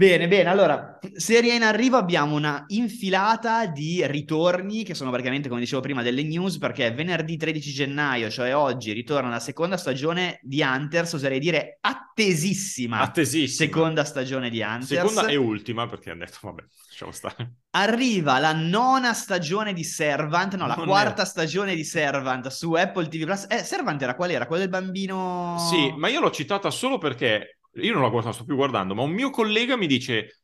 [0.00, 5.60] Bene, bene, allora, serie in arrivo abbiamo una infilata di ritorni che sono praticamente, come
[5.60, 10.62] dicevo prima, delle news, perché venerdì 13 gennaio, cioè oggi, ritorna la seconda stagione di
[10.62, 13.68] Hunters, oserei dire attesissima Attesissima.
[13.68, 14.86] seconda stagione di Hunters.
[14.86, 17.52] Seconda e ultima, perché hanno detto, vabbè, lasciamo stare.
[17.72, 22.72] Arriva la nona stagione di Servant, no, la Non quarta era- stagione di Servant su
[22.72, 23.44] Apple TV Plus.
[23.50, 24.46] Eh, Servant era qual era?
[24.46, 25.58] Quello del bambino...
[25.68, 29.10] Sì, ma io l'ho citata solo perché io non la sto più guardando, ma un
[29.12, 30.39] mio collega mi dice,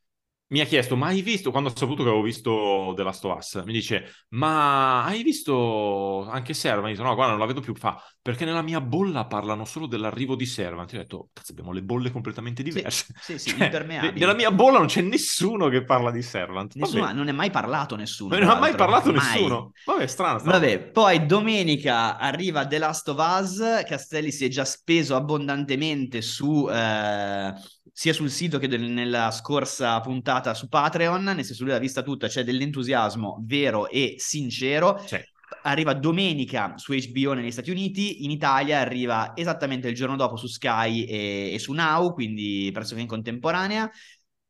[0.49, 3.37] mi ha chiesto, ma hai visto, quando ho saputo che avevo visto The Last of
[3.37, 6.87] Us, mi dice, ma hai visto anche Servant?
[6.87, 9.87] Io dico, no, guarda, non la vedo più, fa, perché nella mia bolla parlano solo
[9.87, 10.91] dell'arrivo di Servant.
[10.93, 13.05] Io ho detto, cazzo, abbiamo le bolle completamente Sì, diverse.
[13.19, 14.13] sì, sì, Cioè, impermeabili.
[14.13, 16.75] ne- nella mia bolla non c'è nessuno che parla di Servant.
[16.75, 18.37] Nessuno, non è mai parlato nessuno.
[18.37, 19.15] Non ha mai parlato Mai.
[19.15, 19.71] nessuno.
[19.85, 20.39] Vabbè, strano.
[20.39, 20.59] strano.
[20.59, 23.83] Vabbè, poi domenica arriva The Last of Us.
[23.85, 27.53] Castelli si è già speso abbondantemente su eh,
[27.91, 31.23] sia sul sito che del- nella scorsa puntata su Patreon.
[31.23, 35.03] Nel senso, lui l'ha vista tutta, c'è dell'entusiasmo vero e sincero.
[35.05, 35.23] Cioè,
[35.63, 40.47] Arriva domenica su HBO negli Stati Uniti, in Italia arriva esattamente il giorno dopo su
[40.47, 43.89] Sky e, e su Now, quindi pressoché in contemporanea.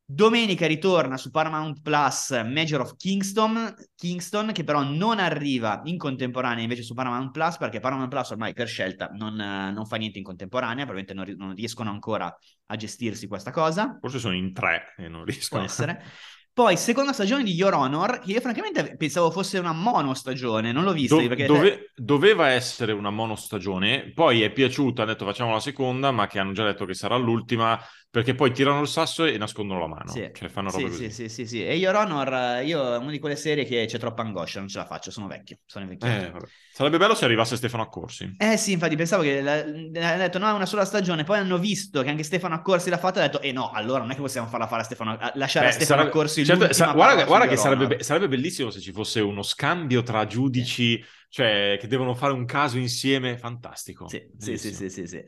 [0.10, 6.63] Domenica ritorna su Paramount Plus Major of Kingston, Kingston, che però non arriva in contemporanea
[6.63, 10.17] invece su Paramount Plus, perché Paramount Plus ormai per scelta non, eh, non fa niente
[10.17, 12.34] in contemporanea, probabilmente non, non riescono ancora
[12.67, 13.98] a gestirsi questa cosa.
[14.00, 15.63] forse sono in tre e non Può riescono.
[15.63, 16.02] essere.
[16.54, 20.93] Poi, seconda stagione di Your Honor, che io francamente pensavo fosse una monostagione, non l'ho
[20.93, 21.15] vista.
[21.15, 26.10] Do- perché dove- doveva essere una monostagione, poi è piaciuta, ha detto facciamo la seconda,
[26.10, 29.80] ma che hanno già detto che sarà l'ultima, perché poi tirano il sasso e nascondono
[29.82, 30.12] la mano.
[30.12, 30.30] Sì.
[30.34, 31.65] Cioè fanno Sì, robe sì, sì, sì, sì.
[31.65, 34.67] E Your Honor, eh, io è una di quelle serie che c'è troppa angoscia, non
[34.67, 35.89] ce la faccio, sono vecchio, sono.
[35.89, 36.32] Eh.
[36.74, 38.36] Sarebbe bello se arrivasse Stefano Accorsi.
[38.38, 41.58] Eh sì, infatti pensavo che la- hanno detto no, è una sola stagione, poi hanno
[41.58, 44.15] visto che anche Stefano Accorsi l'ha fatta e ha detto eh no, allora non è
[44.15, 47.26] che possiamo farla fare a Stefano, lasciare a Beh, Stefano sarebbe- Accorsi certo, sa- guarda,
[47.26, 52.13] guarda che sarebbe, sarebbe bellissimo se ci fosse uno scambio tra giudici, cioè che devono
[52.13, 54.08] fare un caso insieme, fantastico.
[54.08, 55.24] Sì, sì, sì, sì, sì.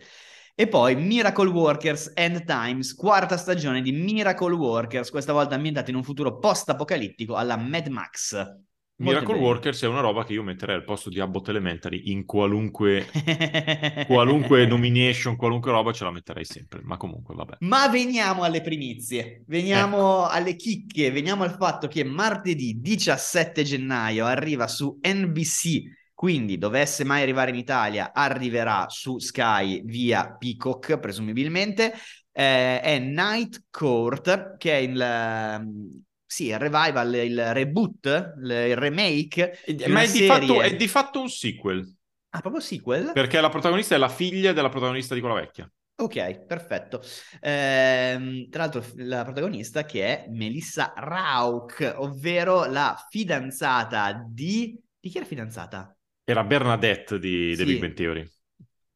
[0.60, 5.96] E poi Miracle Workers End Times, quarta stagione di Miracle Workers, questa volta ambientata in
[5.96, 8.34] un futuro post-apocalittico alla Mad Max.
[8.34, 8.60] Molto
[8.98, 9.46] Miracle bene.
[9.46, 13.08] Workers è una roba che io metterei al posto di Abbott Elementary in qualunque,
[14.06, 17.56] qualunque nomination, qualunque roba ce la metterei sempre, ma comunque vabbè.
[17.60, 24.68] Ma veniamo alle primizie, veniamo alle chicche, veniamo al fatto che martedì 17 gennaio arriva
[24.68, 31.94] su NBC, quindi dovesse mai arrivare in Italia, arriverà su Sky via Peacock, presumibilmente.
[32.30, 39.60] Eh, è Night Court, che è il, ehm, sì, il revival, il reboot, il, remake.
[39.66, 41.90] di Ma è di, fatto, è di fatto un sequel,
[42.32, 43.12] Ah, proprio sequel?
[43.14, 45.72] perché la protagonista è la figlia della protagonista di quella vecchia.
[46.02, 47.02] Ok, perfetto.
[47.40, 54.78] Ehm, tra l'altro la protagonista che è Melissa Rauch, ovvero la fidanzata di...
[55.00, 55.94] Di chi era fidanzata?
[56.30, 57.66] Era Bernadette di The Sì.
[57.66, 58.22] Big Bang Theory.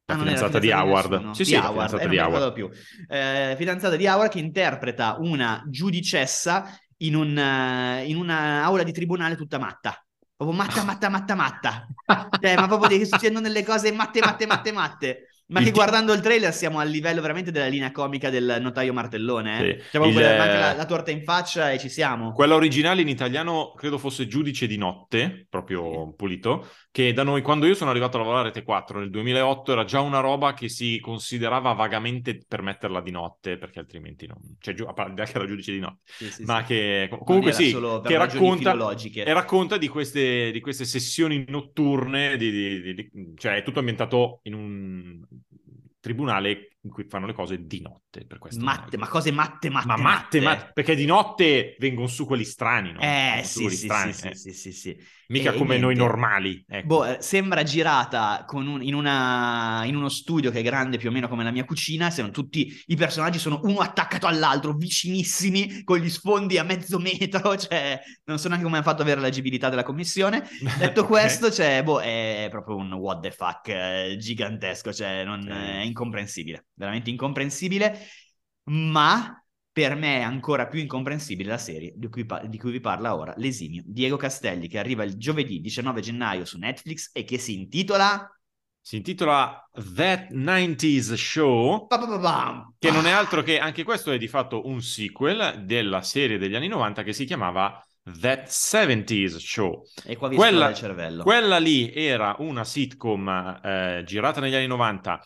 [0.05, 1.31] La Ah, fidanzata di Howard.
[1.31, 2.53] Sì, di sì, Howard, fidanzata eh, di Howard.
[2.53, 2.69] più.
[3.07, 6.65] Eh, fidanzata di Howard che interpreta una giudicessa
[6.97, 9.97] in, un, eh, in una aula di tribunale tutta matta.
[10.35, 11.87] Proprio matta, matta, matta, matta.
[12.39, 15.27] Cioè, ma proprio che succedono delle cose matte, matte, matte, matte.
[15.45, 18.93] Ma Il che guardando il trailer siamo al livello veramente della linea comica del notaio
[18.93, 19.59] martellone.
[19.59, 19.81] Eh?
[19.83, 19.89] Sì.
[19.91, 22.31] Cioè, Il- quella- manca la, la torta in faccia e ci siamo.
[22.31, 27.65] Quella originale in italiano credo fosse Giudice di notte, proprio pulito, che da noi quando
[27.65, 30.99] io sono arrivato a lavorare a T4 nel 2008 era già una roba che si
[30.99, 34.37] considerava vagamente per metterla di notte, perché altrimenti non...
[34.59, 36.65] Cioè, giu- a parte che era Giudice di notte, Sì, sì, ma sì.
[36.67, 37.71] che comunque sì,
[38.05, 38.75] che racconta,
[39.13, 44.53] e racconta di queste, di queste sessioni notturne, di- di- cioè è tutto ambientato in
[44.53, 45.21] un
[46.03, 48.25] tribunale in cui fanno le cose di notte.
[48.25, 52.25] Per questo Matte, ma cose matte, matte, ma matte, matte, perché di notte vengono su
[52.25, 52.99] quelli strani, no?
[53.01, 54.35] Eh, sì, sì, strani, sì, eh.
[54.35, 54.97] sì, sì, sì.
[55.27, 56.03] Mica E come noi niente.
[56.03, 56.65] normali.
[56.67, 56.87] ecco.
[56.87, 61.09] Boh, eh, sembra girata con un- in, una- in uno studio che è grande più
[61.09, 65.83] o meno come la mia cucina, sembrano tutti i personaggi sono uno attaccato all'altro, vicinissimi,
[65.83, 69.21] con gli sfondi a mezzo metro, cioè non so neanche come hanno fatto ad avere
[69.21, 70.43] l'agibilità della commissione.
[70.77, 71.07] Detto Ok.
[71.07, 76.65] questo, cioè, boh, è proprio un what the fuck eh, gigantesco, cioè non- è incomprensibile,
[76.73, 77.99] veramente incomprensibile,
[78.65, 79.37] ma
[79.71, 83.15] per me è ancora più incomprensibile la serie di cui, pa- di cui vi parla
[83.15, 87.55] ora l'esimio Diego Castelli che arriva il giovedì 19 gennaio su Netflix e che si
[87.55, 88.27] intitola
[88.79, 92.73] Si intitola That 90s Show, pam.
[92.77, 96.53] che non è altro che, anche questo è di fatto un sequel della serie degli
[96.55, 97.81] anni 90 che si chiamava
[98.19, 99.83] That 70s Show.
[100.05, 104.67] e qua vi Quella- il cervello Quella lì era una sitcom eh, girata negli anni
[104.67, 105.25] 90,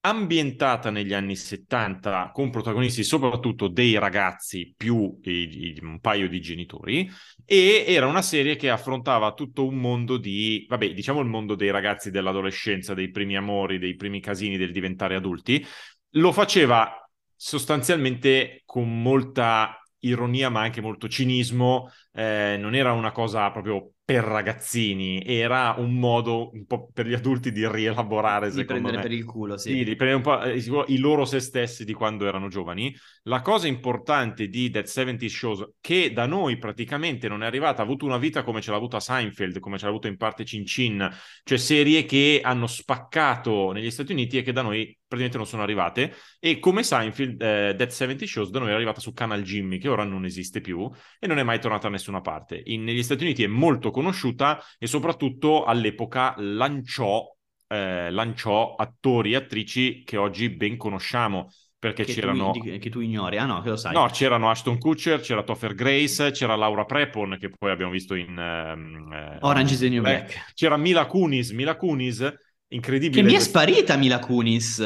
[0.00, 6.40] ambientata negli anni 70, con protagonisti soprattutto dei ragazzi più i- i- un paio di
[6.40, 7.08] genitori,
[7.44, 11.70] e era una serie che affrontava tutto un mondo di, vabbè, diciamo il mondo dei
[11.70, 15.64] ragazzi dell'adolescenza, dei primi amori, dei primi casini del diventare adulti.
[16.12, 16.90] Lo faceva
[17.36, 21.90] sostanzialmente con molta ironia, ma anche molto cinismo.
[22.12, 27.12] Eh, non era una cosa proprio per ragazzini, era un modo un po' per gli
[27.12, 29.02] adulti di rielaborare, di secondo prendere me.
[29.02, 31.92] per il culo sì, Sì, di prendere un po' eh, i loro se stessi di
[31.92, 32.96] quando erano giovani.
[33.24, 37.84] La cosa importante di That 70 Shows, che da noi praticamente non è arrivata, ha
[37.84, 40.64] avuto una vita come ce l'ha avuta Seinfeld, come ce l'ha avuto in parte Cin
[40.64, 41.06] Cin,
[41.44, 45.62] cioè serie che hanno spaccato negli Stati Uniti e che da noi praticamente non sono
[45.62, 46.14] arrivate.
[46.38, 49.88] E come Seinfeld, eh, That 70 Shows da noi è arrivata su Canal Jimmy, che
[49.88, 52.62] ora non esiste più e non è mai tornata da nessuna parte.
[52.64, 57.24] In- negli Stati Uniti è molto conosciuta e soprattutto all'epoca lanciò
[57.68, 63.00] eh, lanciò attori e attrici che oggi ben conosciamo perché che, c'erano tu, che tu
[63.00, 63.38] ignori.
[63.38, 63.92] Ah no che lo sai.
[63.92, 68.36] No c'erano Ashton Kutcher c'era Topher Grace c'era Laura Prepon che poi abbiamo visto in
[68.38, 70.24] ehm, eh, Orange is the New Black.
[70.24, 70.52] Black.
[70.54, 72.26] c'era Mila Kunis Mila Kunis
[72.68, 74.80] incredibile che mi è sparita Mila Kunis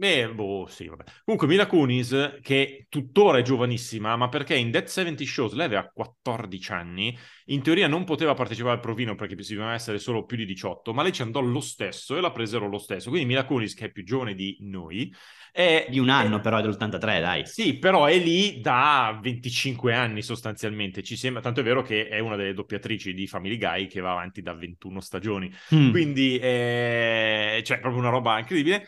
[0.00, 1.02] Eh, boh, sì, vabbè.
[1.24, 5.90] Comunque Mila Kunis, che tuttora è giovanissima, ma perché in Dead 70 Shows lei aveva
[5.92, 10.46] 14 anni, in teoria non poteva partecipare al provino perché bisognava essere solo più di
[10.46, 13.08] 18, ma lei ci andò lo stesso e la presero lo stesso.
[13.10, 15.12] Quindi Mila Kunis, che è più giovane di noi,
[15.50, 15.86] è...
[15.90, 20.22] di un anno è- però è dell'83 dai Sì, però è lì da 25 anni
[20.22, 21.02] sostanzialmente.
[21.02, 24.12] Ci sembra, tanto è vero che è una delle doppiatrici di Family Guy che va
[24.12, 25.50] avanti da 21 stagioni.
[25.74, 25.90] Mm.
[25.90, 28.86] Quindi eh, cioè proprio una roba incredibile.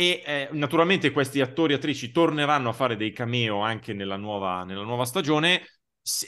[0.00, 4.62] E eh, naturalmente questi attori e attrici torneranno a fare dei cameo anche nella nuova,
[4.62, 5.62] nella nuova stagione.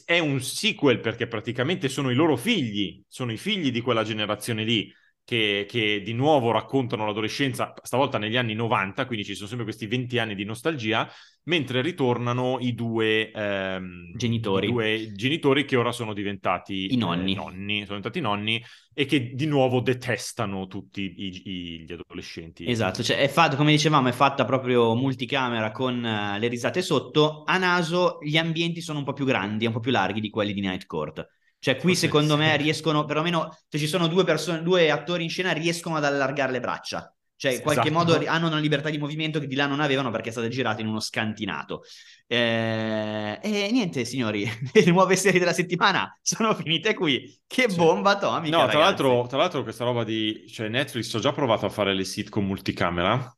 [0.05, 4.65] È un sequel perché praticamente sono i loro figli, sono i figli di quella generazione
[4.65, 4.93] lì
[5.25, 9.87] che, che di nuovo raccontano l'adolescenza, stavolta negli anni 90, quindi ci sono sempre questi
[9.87, 11.09] 20 anni di nostalgia,
[11.45, 14.67] mentre ritornano i due, ehm, Genitori.
[14.69, 17.33] i due genitori che ora sono diventati I nonni.
[17.33, 22.69] eh, nonni, sono diventati nonni e che di nuovo detestano tutti i- i- gli adolescenti.
[22.69, 27.45] Esatto, cioè è fatto, come dicevamo, è fatta proprio multicamera con eh, le risate sotto.
[27.45, 30.53] A naso gli ambienti sono un po' più grandi, un po' più larghi di quelli
[30.53, 31.27] di Night Court.
[31.61, 32.57] Cioè qui Forse secondo me sì.
[32.57, 36.61] riescono, perlomeno se ci sono due persone, due attori in scena, riescono ad allargare le
[36.61, 37.15] braccia.
[37.37, 37.91] Cioè in qualche Esatto.
[37.91, 40.81] modo hanno una libertà di movimento che di là non avevano perché è stato girato
[40.83, 41.83] in uno scantinato.
[42.27, 47.41] Eh, E niente, signori, le nuove serie della settimana sono finite qui.
[47.47, 47.77] Che Sì.
[47.77, 50.45] bomba atomica, No, tra l'altro, tra l'altro questa roba di...
[50.49, 53.35] Cioè Netflix ho già provato a fare le sitcom multicamera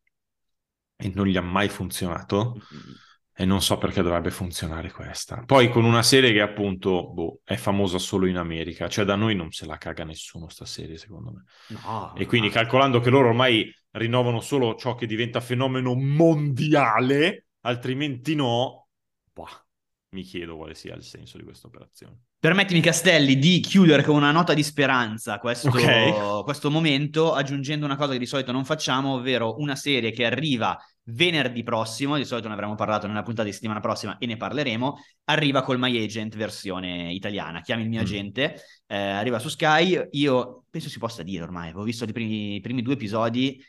[0.96, 2.56] e non gli ha mai funzionato
[3.34, 5.42] E non so perché dovrebbe funzionare questa.
[5.44, 9.34] Poi con una serie che appunto boh, è famosa solo in America, cioè da noi
[9.34, 11.44] non se la caga nessuno sta serie secondo me.
[11.68, 12.52] No, E quindi no.
[12.52, 18.88] calcolando che loro ormai rinnovano solo ciò che diventa fenomeno mondiale, altrimenti no,
[19.32, 19.66] bah,
[20.10, 22.18] mi chiedo quale sia il senso di questa operazione.
[22.38, 26.42] Permettimi, Castelli, di chiudere con una nota di speranza questo, Ok.
[26.42, 30.76] questo momento, aggiungendo una cosa che di solito non facciamo, ovvero una serie che arriva
[31.04, 34.96] venerdì prossimo, di solito ne avremo parlato nella puntata di settimana prossima e ne parleremo,
[35.24, 38.04] arriva col My Agent versione italiana, chiami il mio Mm.
[38.04, 42.54] agente, eh, arriva su Sky, io penso si possa dire ormai, avevo visto i primi,
[42.56, 43.60] i primi due episodi,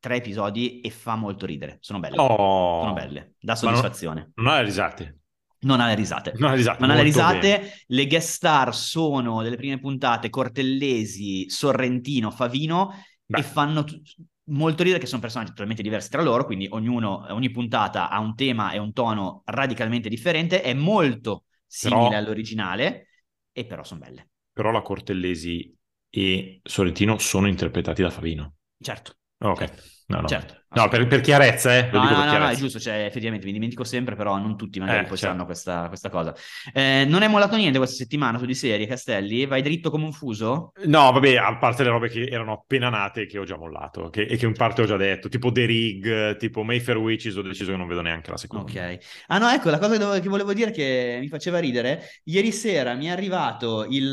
[0.00, 4.32] tre episodi e fa molto ridere, sono belle, Oh, sono belle, dà Ma non- soddisfazione,
[4.34, 5.18] Non ha le risate.
[5.60, 6.32] non ha le risate.
[6.36, 6.80] Non ha le risate.
[6.80, 12.90] Non ha le risate, le guest star sono delle prime puntate Cortellesi, Sorrentino, Favino
[13.24, 13.38] Beh.
[13.38, 14.00] e fanno t-
[14.44, 18.34] molto ridere che sono personaggi totalmente diversi tra loro, quindi ognuno, ogni puntata ha un
[18.34, 23.08] tema e un tono radicalmente differente, è molto simile Però- all'originale
[23.52, 24.28] e però sono belle.
[24.52, 25.74] Però la Cortellesi
[26.10, 28.54] e Sorrentino sono interpretati da Favino.
[28.78, 29.16] Certo.
[29.38, 29.58] Ok.
[29.58, 30.28] certo, No, no.
[30.28, 30.61] certo.
[30.74, 31.90] No, per, per chiarezza, eh.
[31.90, 32.60] Lo No, dico no, per no, no, è chiarezza.
[32.60, 35.34] giusto, cioè, effettivamente mi dimentico sempre, però non tutti magari Eh, poi certo.
[35.34, 36.34] sanno questa, questa cosa.
[36.72, 39.44] Eh, non hai mollato niente questa settimana su di serie, Castelli?
[39.46, 40.72] Vai dritto come un fuso?
[40.86, 44.22] No, vabbè, a parte le robe che erano appena nate che ho già mollato che-
[44.22, 47.70] e che in parte ho già detto, tipo The Rig, tipo Mayfair Witches, ho deciso
[47.72, 48.70] che non vedo neanche la seconda.
[48.70, 48.98] Ok.
[49.28, 52.50] Ah no, ecco, la cosa che, dovevo- che volevo dire che mi faceva ridere, ieri
[52.52, 54.10] sera mi è arrivato il...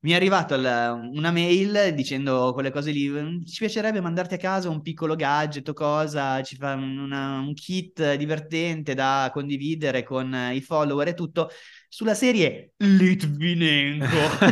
[0.00, 4.36] mi è arrivato il- una mail dicendo quelle cose lì, "Mm, ci piacerebbe mandarti a
[4.38, 10.34] casa un piccolo gadget o cosa, ci fa una- un kit divertente da condividere con
[10.52, 11.50] i follower e tutto,
[11.94, 14.06] sulla serie Litvinenko,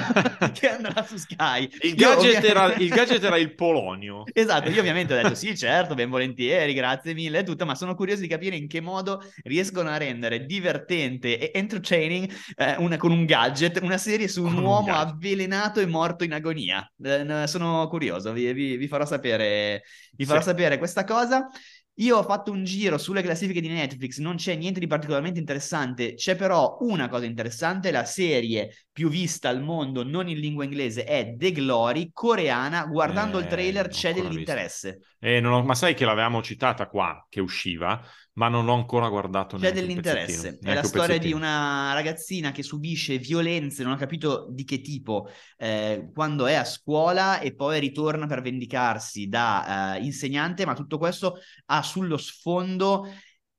[0.54, 1.68] che andrà su Sky.
[1.80, 4.22] Il gadget, ovvia- era, il gadget era il Polonio.
[4.32, 7.96] Esatto, io ovviamente ho detto sì, certo, ben volentieri, grazie mille e tutto, ma sono
[7.96, 13.10] curioso di capire in che modo riescono a rendere divertente e entertaining eh, una- con
[13.10, 15.08] un gadget una serie su un Con un uomo gadget.
[15.14, 16.88] avvelenato e morto in agonia.
[17.02, 19.82] Eh, sono curioso, vi, vi- vi farò sapere,
[20.12, 20.46] vi farò Sì.
[20.46, 21.48] sapere questa cosa.
[21.96, 26.14] Io ho fatto un giro sulle classifiche di Netflix, non c'è niente di particolarmente interessante,
[26.14, 31.04] c'è però una cosa interessante, la serie più vista al mondo non in lingua inglese
[31.04, 35.00] è The Glory, coreana, guardando il Eh, trailer non ho c'è dell'interesse.
[35.20, 38.02] Eh, non ho- ma sai che l'avevamo citata qua, che usciva,
[38.34, 40.58] ma non l'ho ancora guardato C'è un dell'interesse.
[40.58, 45.28] È la storia di una ragazzina che subisce violenze, non ho capito di che tipo,
[45.58, 50.98] eh, quando è a scuola e poi ritorna per vendicarsi da eh, insegnante, ma tutto
[50.98, 53.06] questo ha sullo sfondo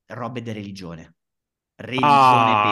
[0.07, 1.15] robe di religione.
[1.75, 2.63] Religione Ah.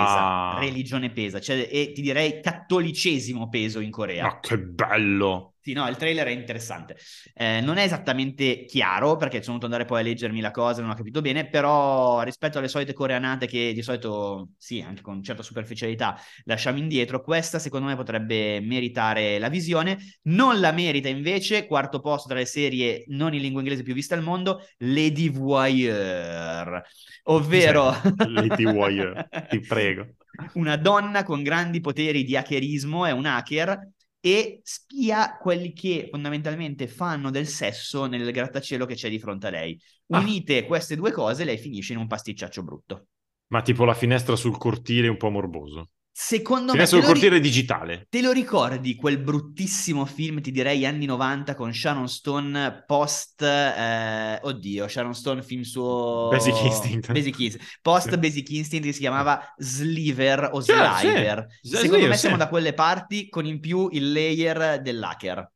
[0.54, 4.24] pesa, religione pesa, cioè, e ti direi cattolicesimo peso in Corea.
[4.24, 5.51] Ma che bello!
[5.64, 6.98] Sì, no, il trailer è interessante.
[7.36, 10.90] Eh, non è esattamente chiaro perché sono dovuto andare poi a leggermi la cosa, non
[10.90, 15.44] ho capito bene, però rispetto alle solite coreanate che di solito, sì, anche con certa
[15.44, 20.00] superficialità, lasciamo indietro, questa secondo me potrebbe meritare la visione.
[20.24, 24.16] Non la merita invece, quarto posto tra le serie non in lingua inglese più viste
[24.16, 26.82] al mondo, Lady Voyeur,
[27.26, 27.94] ovvero...
[28.28, 30.08] Lady Warrior, ti prego.
[30.56, 33.90] una donna con grandi poteri di hackerismo, è un hacker
[34.22, 39.50] e spia quelli che fondamentalmente fanno del sesso nel grattacielo che c'è di fronte a
[39.50, 39.82] lei.
[40.10, 40.20] Ah.
[40.20, 43.08] Unite queste due cose, lei finisce in un pasticciaccio brutto.
[43.48, 45.90] Ma tipo la finestra sul cortile un po' morboso.
[46.14, 48.08] Secondo me, Finestra te sul lo, ri- digitale.
[48.10, 53.42] te lo ricordi quel bruttissimo film, ti direi anni 90, con Sharon Stone post...
[53.42, 56.28] eh, oddio, Sharon Stone film suo...
[56.30, 57.12] Basic Instinct.
[57.12, 57.80] Basic Instinct.
[57.82, 58.18] Post Sì.
[58.18, 61.48] Basic Instinct che si chiamava Sliver o Sì, Sliver.
[61.62, 61.76] sì.
[61.78, 62.20] Secondo Sliver, me sì.
[62.20, 65.50] siamo da quelle parti con in più il layer dell'hacker.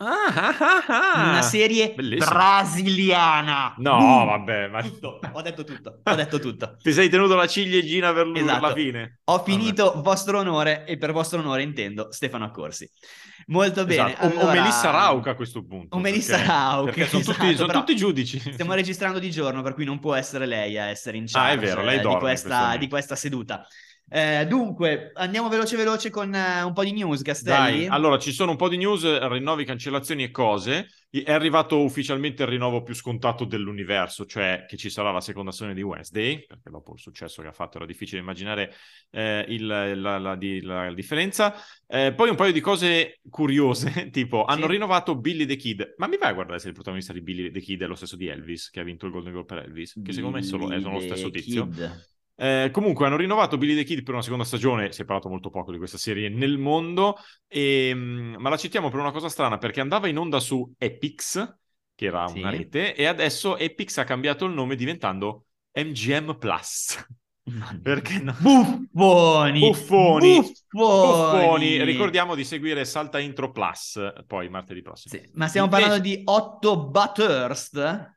[0.00, 1.28] Ah, ah, ah, ah.
[1.30, 2.30] Una serie Bellissimo.
[2.30, 3.74] brasiliana.
[3.78, 4.26] No, Boom!
[4.26, 4.78] vabbè, ma
[5.32, 6.76] ho detto tutto, ho detto tutto.
[6.80, 8.66] ti sei tenuto la ciliegina per, l- per Esatto.
[8.68, 9.18] la fine.
[9.24, 12.88] Ho finito vostro onore e per vostro onore intendo Stefano Accorsi.
[13.48, 14.12] Molto bene.
[14.12, 14.26] Esatto.
[14.26, 15.96] O, o allora- Melissa Rauca a questo punto.
[15.96, 18.38] O Melissa perché- Rauca, Perché sono, esatto, tutti, sono tutti giudici.
[18.52, 21.30] Stiamo registrando di giorno, per cui non può essere lei a essere in Ah, è
[21.56, 23.66] charge vero, lei eh, di, dorme in questo questa, di questa seduta.
[24.10, 27.80] Eh, dunque, andiamo veloce veloce con eh, un po' di news, Castelli.
[27.80, 30.88] Dai, allora ci sono un po' di news, rinnovi, cancellazioni e cose.
[31.10, 35.74] È arrivato ufficialmente il rinnovo più scontato dell'universo, cioè che ci sarà la seconda stagione
[35.74, 38.72] di Wednesday, perché dopo il successo che ha fatto era difficile immaginare
[39.10, 41.54] eh, il- la, la- di- la differenza.
[41.86, 44.72] Eh, poi un paio di cose curiose, tipo hanno Sì.
[44.72, 45.94] rinnovato Billy the Kid.
[45.96, 48.16] Ma mi vai a guardare se il protagonista di Billy the Kid è lo stesso
[48.16, 50.78] di Elvis, che ha vinto il Golden Globe per Elvis, che secondo me solo- è-
[50.78, 51.68] lo stesso tizio.
[51.68, 52.16] Kid.
[52.40, 55.50] Eh, comunque hanno rinnovato Billy the Kid per una seconda stagione, si è parlato molto
[55.50, 57.16] poco di questa serie nel mondo,
[57.48, 61.56] e, mm, ma la citiamo per una cosa strana perché andava in onda su Epix,
[61.96, 62.38] che era Sì.
[62.38, 67.04] una rete, e adesso Epix ha cambiato il nome diventando MGM Plus.
[67.82, 68.36] Perché no?
[68.38, 69.58] Buffoni!
[69.58, 70.36] Buffoni!
[70.38, 70.52] Buffoni!
[70.70, 75.14] Buffoni, ricordiamo di seguire Salta Intro Plus poi martedì prossimo.
[75.14, 78.16] Sì, ma stiamo Invece- parlando di Otto Bathurst?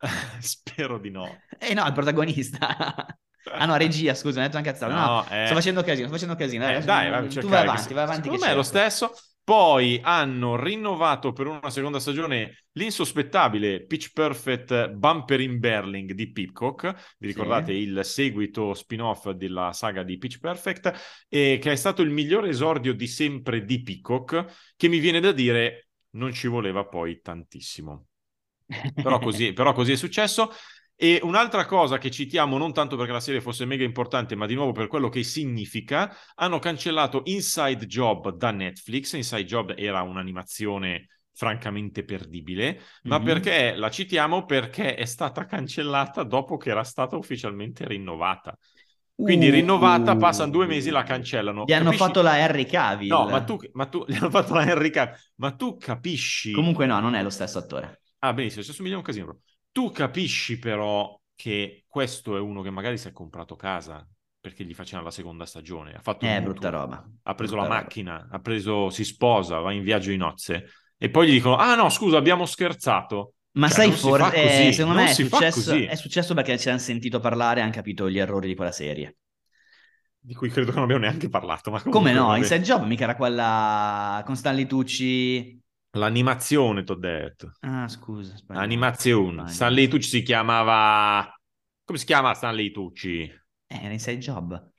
[0.40, 1.38] Spero di no.
[1.58, 3.06] Eh no, il protagonista.
[3.48, 4.94] ah no, regia, scusa, mi hai detto una cazzata.
[4.94, 5.46] No, No, eh.
[5.46, 6.68] sto facendo casino, sto facendo casino.
[6.68, 8.22] Eh, Dai, vai tu vai avanti, vai avanti.
[8.24, 9.12] Secondo me è lo stesso.
[9.46, 16.92] Poi hanno rinnovato per una seconda stagione l'insospettabile Pitch Perfect Bumper in Berling di Peacock.
[17.18, 17.32] Vi Sì.
[17.32, 22.48] ricordate il seguito spin-off della saga di Pitch Perfect, e che è stato il migliore
[22.48, 28.06] esordio di sempre di Peacock, che mi viene da dire non ci voleva poi tantissimo.
[29.00, 30.50] Però così, però così è successo.
[30.98, 34.54] E un'altra cosa che citiamo, non tanto perché la serie fosse mega importante, ma di
[34.54, 39.12] nuovo per quello che significa, hanno cancellato Inside Job da Netflix.
[39.12, 43.24] Inside Job era un'animazione francamente perdibile, ma Mhm.
[43.24, 44.46] perché la citiamo?
[44.46, 48.56] Perché è stata cancellata dopo che era stata ufficialmente rinnovata.
[49.20, 51.64] Quindi Uh, rinnovata, passano due mesi, la cancellano.
[51.64, 51.98] Gli hanno Capisci?
[51.98, 53.08] fatto la Harry Cavill.
[53.08, 56.52] No, ma tu, ma tu, gli hanno fatto la Henry Cavill, ma tu capisci...
[56.52, 58.00] Comunque no, non è lo stesso attore.
[58.28, 59.40] Ah, benissimo, ci assomiglia un casino.
[59.70, 64.06] Tu capisci però che questo è uno che magari si è comprato casa
[64.40, 65.94] perché gli facevano la seconda stagione.
[65.94, 67.08] Ha fatto mutuo, brutta roba.
[67.22, 67.82] Ha preso brutta la roba.
[67.82, 70.66] macchina, ha preso, si sposa, va in viaggio di nozze
[70.96, 73.34] e poi gli dicono: Ah, no, scusa, abbiamo scherzato.
[73.52, 76.78] Ma Cioè, sai, forse, eh, secondo non me è successo, è successo perché ci hanno
[76.78, 79.16] sentito parlare e hanno capito gli errori di quella serie.
[80.18, 81.70] Di cui credo che non abbiamo neanche parlato.
[81.70, 82.26] Ma Come no?
[82.26, 82.38] vabbè.
[82.38, 85.62] Inside Job mica era quella con Stanley Tucci.
[85.96, 87.52] L'animazione, t'ho detto.
[87.60, 88.36] Ah, scusa.
[88.36, 88.64] sbagliato.
[88.64, 89.48] Animazione.
[89.48, 91.32] Stanley Tucci si chiamava.
[91.84, 93.20] Come si chiama Stanley Tucci?
[93.22, 94.70] Eh, era Inside Job.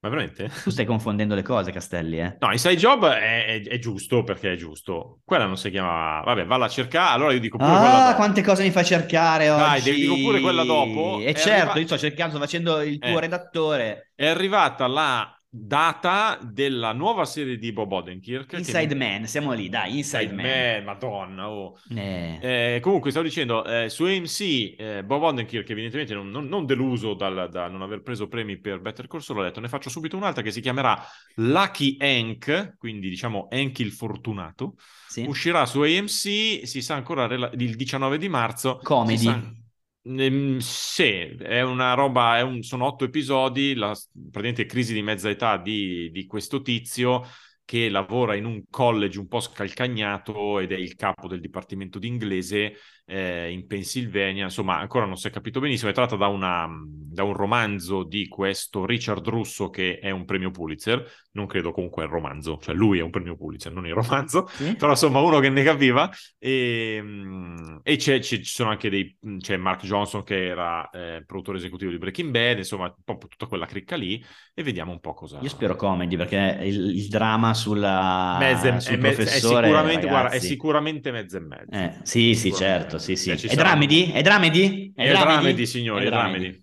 [0.00, 0.50] Ma veramente?
[0.62, 2.36] Tu stai confondendo le cose, Castelli, eh?
[2.40, 5.20] No, Inside Job è, è- è giusto perché è giusto.
[5.24, 6.20] Quella non si chiamava.
[6.24, 7.14] Vabbè, valla a cercare.
[7.14, 9.62] Allora io dico pure Ah, quante cose mi fai cercare oggi.
[9.62, 11.20] Dai, devi- dico pure quella dopo.
[11.20, 13.20] E È certo, arriva- io sto cercando, sto facendo il tuo Eh.
[13.20, 14.10] redattore.
[14.14, 18.46] È arrivata la data della nuova serie di Bob Odenkirk.
[18.48, 20.74] che Inside mi- Man, siamo lì, dai, Inside, Inside Man.
[20.74, 21.48] Man, madonna.
[21.48, 21.78] oh.
[21.94, 22.38] Eh.
[22.74, 24.40] Eh, comunque, stavo dicendo, eh, su AMC,
[24.76, 28.80] eh, Bob Odenkirk, evidentemente non, non- non deluso dal, da non aver preso premi per
[28.80, 31.00] Better Call Saul, ho detto, ne faccio subito un'altra che si chiamerà
[31.36, 34.74] Lucky Hank, quindi diciamo Hank il fortunato.
[35.06, 35.24] Sì.
[35.28, 38.80] Uscirà su AMC, si sa ancora rela- il 19 di marzo.
[38.82, 39.62] Comedy.
[40.06, 41.04] Ehm, sì,
[41.38, 46.10] è una roba, è un- sono otto episodi, la praticamente crisi di mezza età di,
[46.10, 47.22] di questo tizio
[47.64, 52.08] che lavora in un college un po' scalcagnato ed è il capo del dipartimento di
[52.08, 52.74] inglese
[53.04, 54.44] eh, in Pennsylvania.
[54.44, 55.90] Insomma, ancora non si è capito benissimo.
[55.90, 60.50] È tratta da, una, da un romanzo di questo Richard Russo che è un premio
[60.50, 61.04] Pulitzer.
[61.32, 64.74] Non credo comunque il romanzo, cioè lui è un premio Pulitzer, non il romanzo Sì?
[64.76, 69.16] però insomma uno che ne capiva e, mm, e c'è, c'è- ci sono anche dei
[69.38, 73.46] c'è Mark Johnson che era eh, produttore esecutivo di Breaking Bad insomma un po' tutta
[73.46, 74.22] quella cricca lì
[74.54, 78.80] e vediamo un po' cosa Io spero comedy perché il, il dramma sulla, mezzo e-
[78.80, 80.46] sul è, mezzo- è sicuramente guarda, è ragazzi.
[80.48, 83.30] sicuramente mezzo e mezzo Eh, sì, sì, Sicuramente certo, sì, sì.
[83.30, 84.10] Eh, È dramedy?
[84.10, 84.92] È dramedy?
[84.94, 86.62] è dramedy signori È dramedy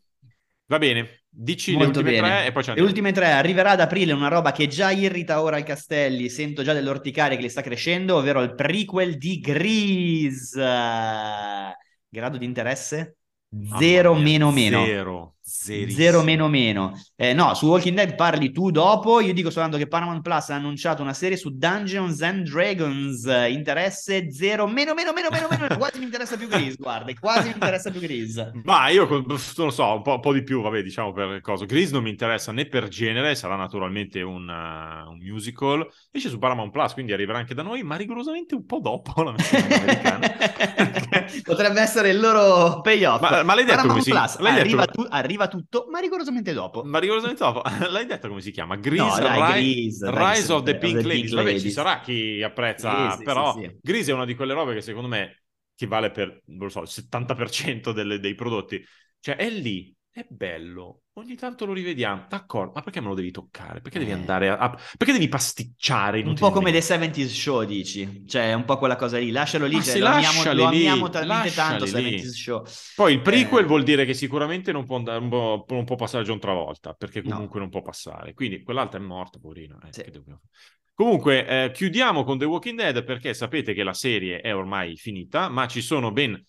[0.66, 2.28] va bene dici le Molto ultime bene.
[2.28, 5.42] tre e poi ci Le ultime tre, arriverà ad aprile una roba che già irrita
[5.42, 10.60] ora il Castelli, sento già dell'orticaria che li sta crescendo, ovvero il prequel di Grease.
[12.10, 13.16] Grado di interesse?
[13.78, 14.84] Zero mia, meno meno.
[14.86, 16.04] zero zerissimo.
[16.04, 16.94] Zero meno meno.
[17.16, 19.20] Eh, no, su Walking Dead parli tu dopo.
[19.20, 23.26] Io dico soltanto che Paramount Plus ha annunciato una serie su Dungeons and Dragons.
[23.50, 25.78] Interesse zero meno meno meno meno meno.
[25.78, 28.52] quasi mi interessa più Grease, guarda, quasi mi interessa più Grease.
[28.64, 31.66] Ma io non lo so, un po', un po' di più, vabbè, diciamo per cosa.
[31.66, 35.88] Grease non mi interessa né per genere, sarà naturalmente un, uh, un musical.
[36.12, 39.32] Esce su Paramount Plus, quindi arriverà anche da noi, ma rigorosamente un po' dopo la
[39.32, 40.28] versione americana.
[41.44, 43.22] Potrebbe essere il loro payoff.
[43.22, 46.00] Ma- ma l'hai detto Paramount come si- Plus l'hai detto- arriva, tu- arriva tutto, ma
[46.00, 46.84] rigorosamente dopo.
[46.84, 48.76] Ma rigorosamente dopo, l'hai detto come si chiama?
[48.76, 51.22] Grease, No, dai, Ri- Grease, Rise of the Pink the Ladies.
[51.32, 53.78] Pink Vabbè, ci sarà chi apprezza, sì, però sì, sì.
[53.82, 55.44] Grease è una di quelle robe che secondo me
[55.76, 58.84] che vale per, non lo so, il 70% delle- dei prodotti.
[59.20, 61.04] Cioè, è lì, è bello.
[61.14, 63.82] Ogni tanto lo rivediamo, d'accordo, ma perché me lo devi toccare?
[63.82, 64.14] Perché devi Eh.
[64.16, 64.58] andare a...
[64.58, 66.72] a- perché devi pasticciare Un po' come?
[66.72, 68.24] The 70s Show, dici?
[68.28, 69.32] Cioè, un po' quella cosa lì.
[69.32, 71.92] Lascialo lì, Ma cioè, lo, amiamo, lo lì, amiamo talmente tanto lì.
[71.92, 72.64] 70s Show.
[72.96, 73.68] Poi il prequel Eh.
[73.68, 77.22] vuol dire che sicuramente non può, andare, non può, non può passare John Travolta, perché
[77.24, 77.36] No.
[77.36, 78.34] comunque non può passare.
[78.34, 79.80] Quindi quell'altro è morto, poverino.
[79.84, 80.04] eh, Sì.
[80.94, 85.50] Comunque, eh, chiudiamo con The Walking Dead perché sapete che la serie è ormai finita,
[85.50, 86.40] ma ci sono ben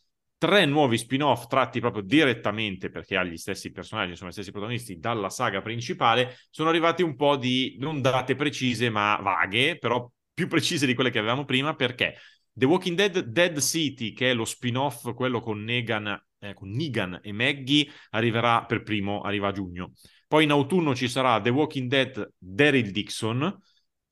[0.42, 4.98] tre nuovi spin-off tratti proprio direttamente perché ha gli stessi personaggi, sono gli stessi protagonisti
[4.98, 6.36] dalla saga principale.
[6.50, 11.10] Sono arrivati un po' di non date precise, ma vaghe, però più precise di quelle
[11.10, 12.16] che avevamo prima perché
[12.52, 17.20] The Walking Dead Dead City, che è lo spin-off, quello con Negan eh, con Negan
[17.22, 19.92] e Maggie, arriverà per primo, arriva a giugno.
[20.26, 23.60] Poi in autunno ci sarà The Walking Dead Daryl Dixon,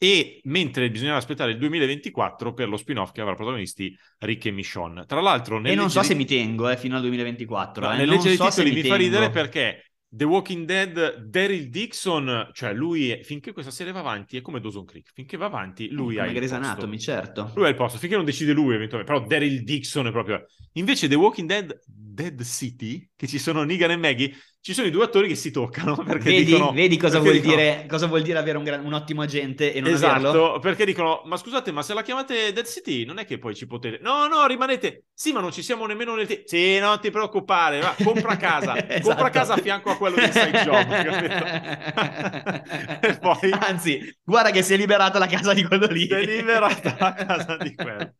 [0.02, 5.04] e mentre bisognerà aspettare il 2024 per lo spin-off che avrà protagonisti Rick e Michonne.
[5.04, 5.62] Tra l'altro...
[5.62, 7.86] E non so se mi tengo eh, fino al 2024.
[7.86, 7.96] No, eh.
[7.98, 12.72] Nel leggere so titoli mi, mi fa ridere perché The Walking Dead, Daryl Dixon, cioè
[12.72, 16.28] lui, finché questa serie va avanti, è come Dawson Creek, finché va avanti lui come
[16.28, 17.52] ha Grey's Anatomy, certo.
[17.54, 20.46] Lui ha il posto, finché non decide lui eventualmente, però Daryl Dixon è proprio...
[20.72, 24.90] Invece The Walking Dead, Dead City, che ci sono Negan e Maggie, ci sono i
[24.90, 26.70] due attori che si toccano perché vedi, dicono...
[26.72, 29.80] Vedi cosa, vuol, dicono, dire, cosa vuol dire avere un, gran, un ottimo agente e
[29.80, 30.58] non esatto, averlo?
[30.58, 33.66] perché dicono, ma scusate, ma se la chiamate Dead City non è che poi ci
[33.66, 33.98] potete...
[34.02, 35.04] No, no, rimanete...
[35.14, 36.26] Sì, ma non ci siamo nemmeno nel...
[36.26, 36.42] Te...
[36.44, 39.08] Sì, non ti preoccupare, va, compra casa, esatto.
[39.08, 40.90] compra casa a fianco a quello di Side Job.
[43.00, 43.50] e poi...
[43.60, 46.06] Anzi, guarda che si è liberata la casa di quello lì.
[46.06, 48.12] Si è liberata la casa di quello.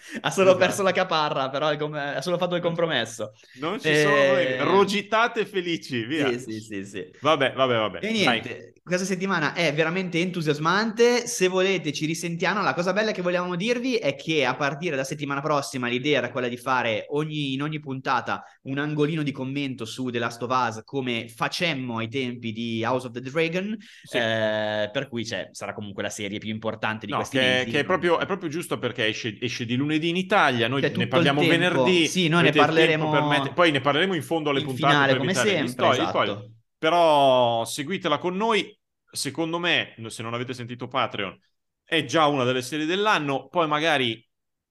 [0.20, 0.64] ha solo esatto.
[0.64, 3.32] perso la caparra, però ha solo fatto il compromesso.
[3.60, 4.02] Non ci e...
[4.02, 4.70] sono...
[4.72, 6.28] Rogitate felici, via.
[6.30, 7.10] Sì, sì, sì, sì.
[7.20, 7.98] Vabbè, vabbè, vabbè.
[8.02, 8.72] E niente, Dai.
[8.82, 11.26] questa settimana è veramente entusiasmante.
[11.26, 12.62] Se volete ci risentiamo.
[12.62, 16.30] La cosa bella che volevamo dirvi è che a partire da settimana prossima l'idea era
[16.30, 20.50] quella di fare ogni, in ogni puntata un angolino di commento su The Last of
[20.50, 24.16] Us come facemmo ai tempi di House of the Dragon, sì.
[24.16, 27.70] eh, per cui cioè, sarà comunque la serie più importante di no, questi che, mesi.
[27.70, 31.06] Che è proprio, è proprio giusto perché esce, esce, di lunedì in Italia, noi ne
[31.06, 32.06] parliamo venerdì.
[32.06, 33.28] Sì, noi ne parleremo...
[33.28, 33.52] Met...
[33.52, 36.50] Poi ne parleremo in fondo alle puntate finale, come sempre, storie, esatto.
[36.78, 38.76] Però seguitela con noi.
[39.10, 41.38] Secondo me, se non avete sentito Patreon,
[41.82, 43.48] è già una delle serie dell'anno.
[43.48, 44.22] Poi magari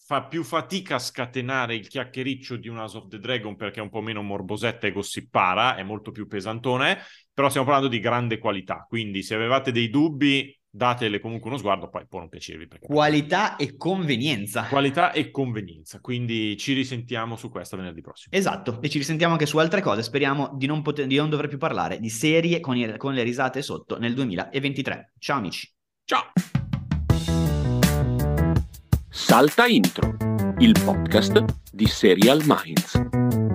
[0.07, 3.89] fa più fatica a scatenare il chiacchiericcio di una of the Dragon perché è un
[3.89, 6.99] po' meno morbosetta e gossipara, è molto più pesantone,
[7.34, 11.89] però stiamo parlando di grande qualità, quindi se avevate dei dubbi datele comunque uno sguardo,
[11.89, 12.68] poi può non piacervi.
[12.82, 14.63] Qualità e convenienza.
[14.63, 18.36] Qualità e convenienza, quindi ci risentiamo su questa venerdì prossimo.
[18.36, 21.47] Esatto, e ci risentiamo anche su altre cose, speriamo di non, poter, di non dover
[21.47, 25.13] più parlare di serie con, i, con le risate sotto nel 2023.
[25.18, 25.72] Ciao amici.
[26.03, 26.32] Ciao.
[29.09, 30.15] Salta Intro,
[30.59, 33.46] il podcast di Serial Minds.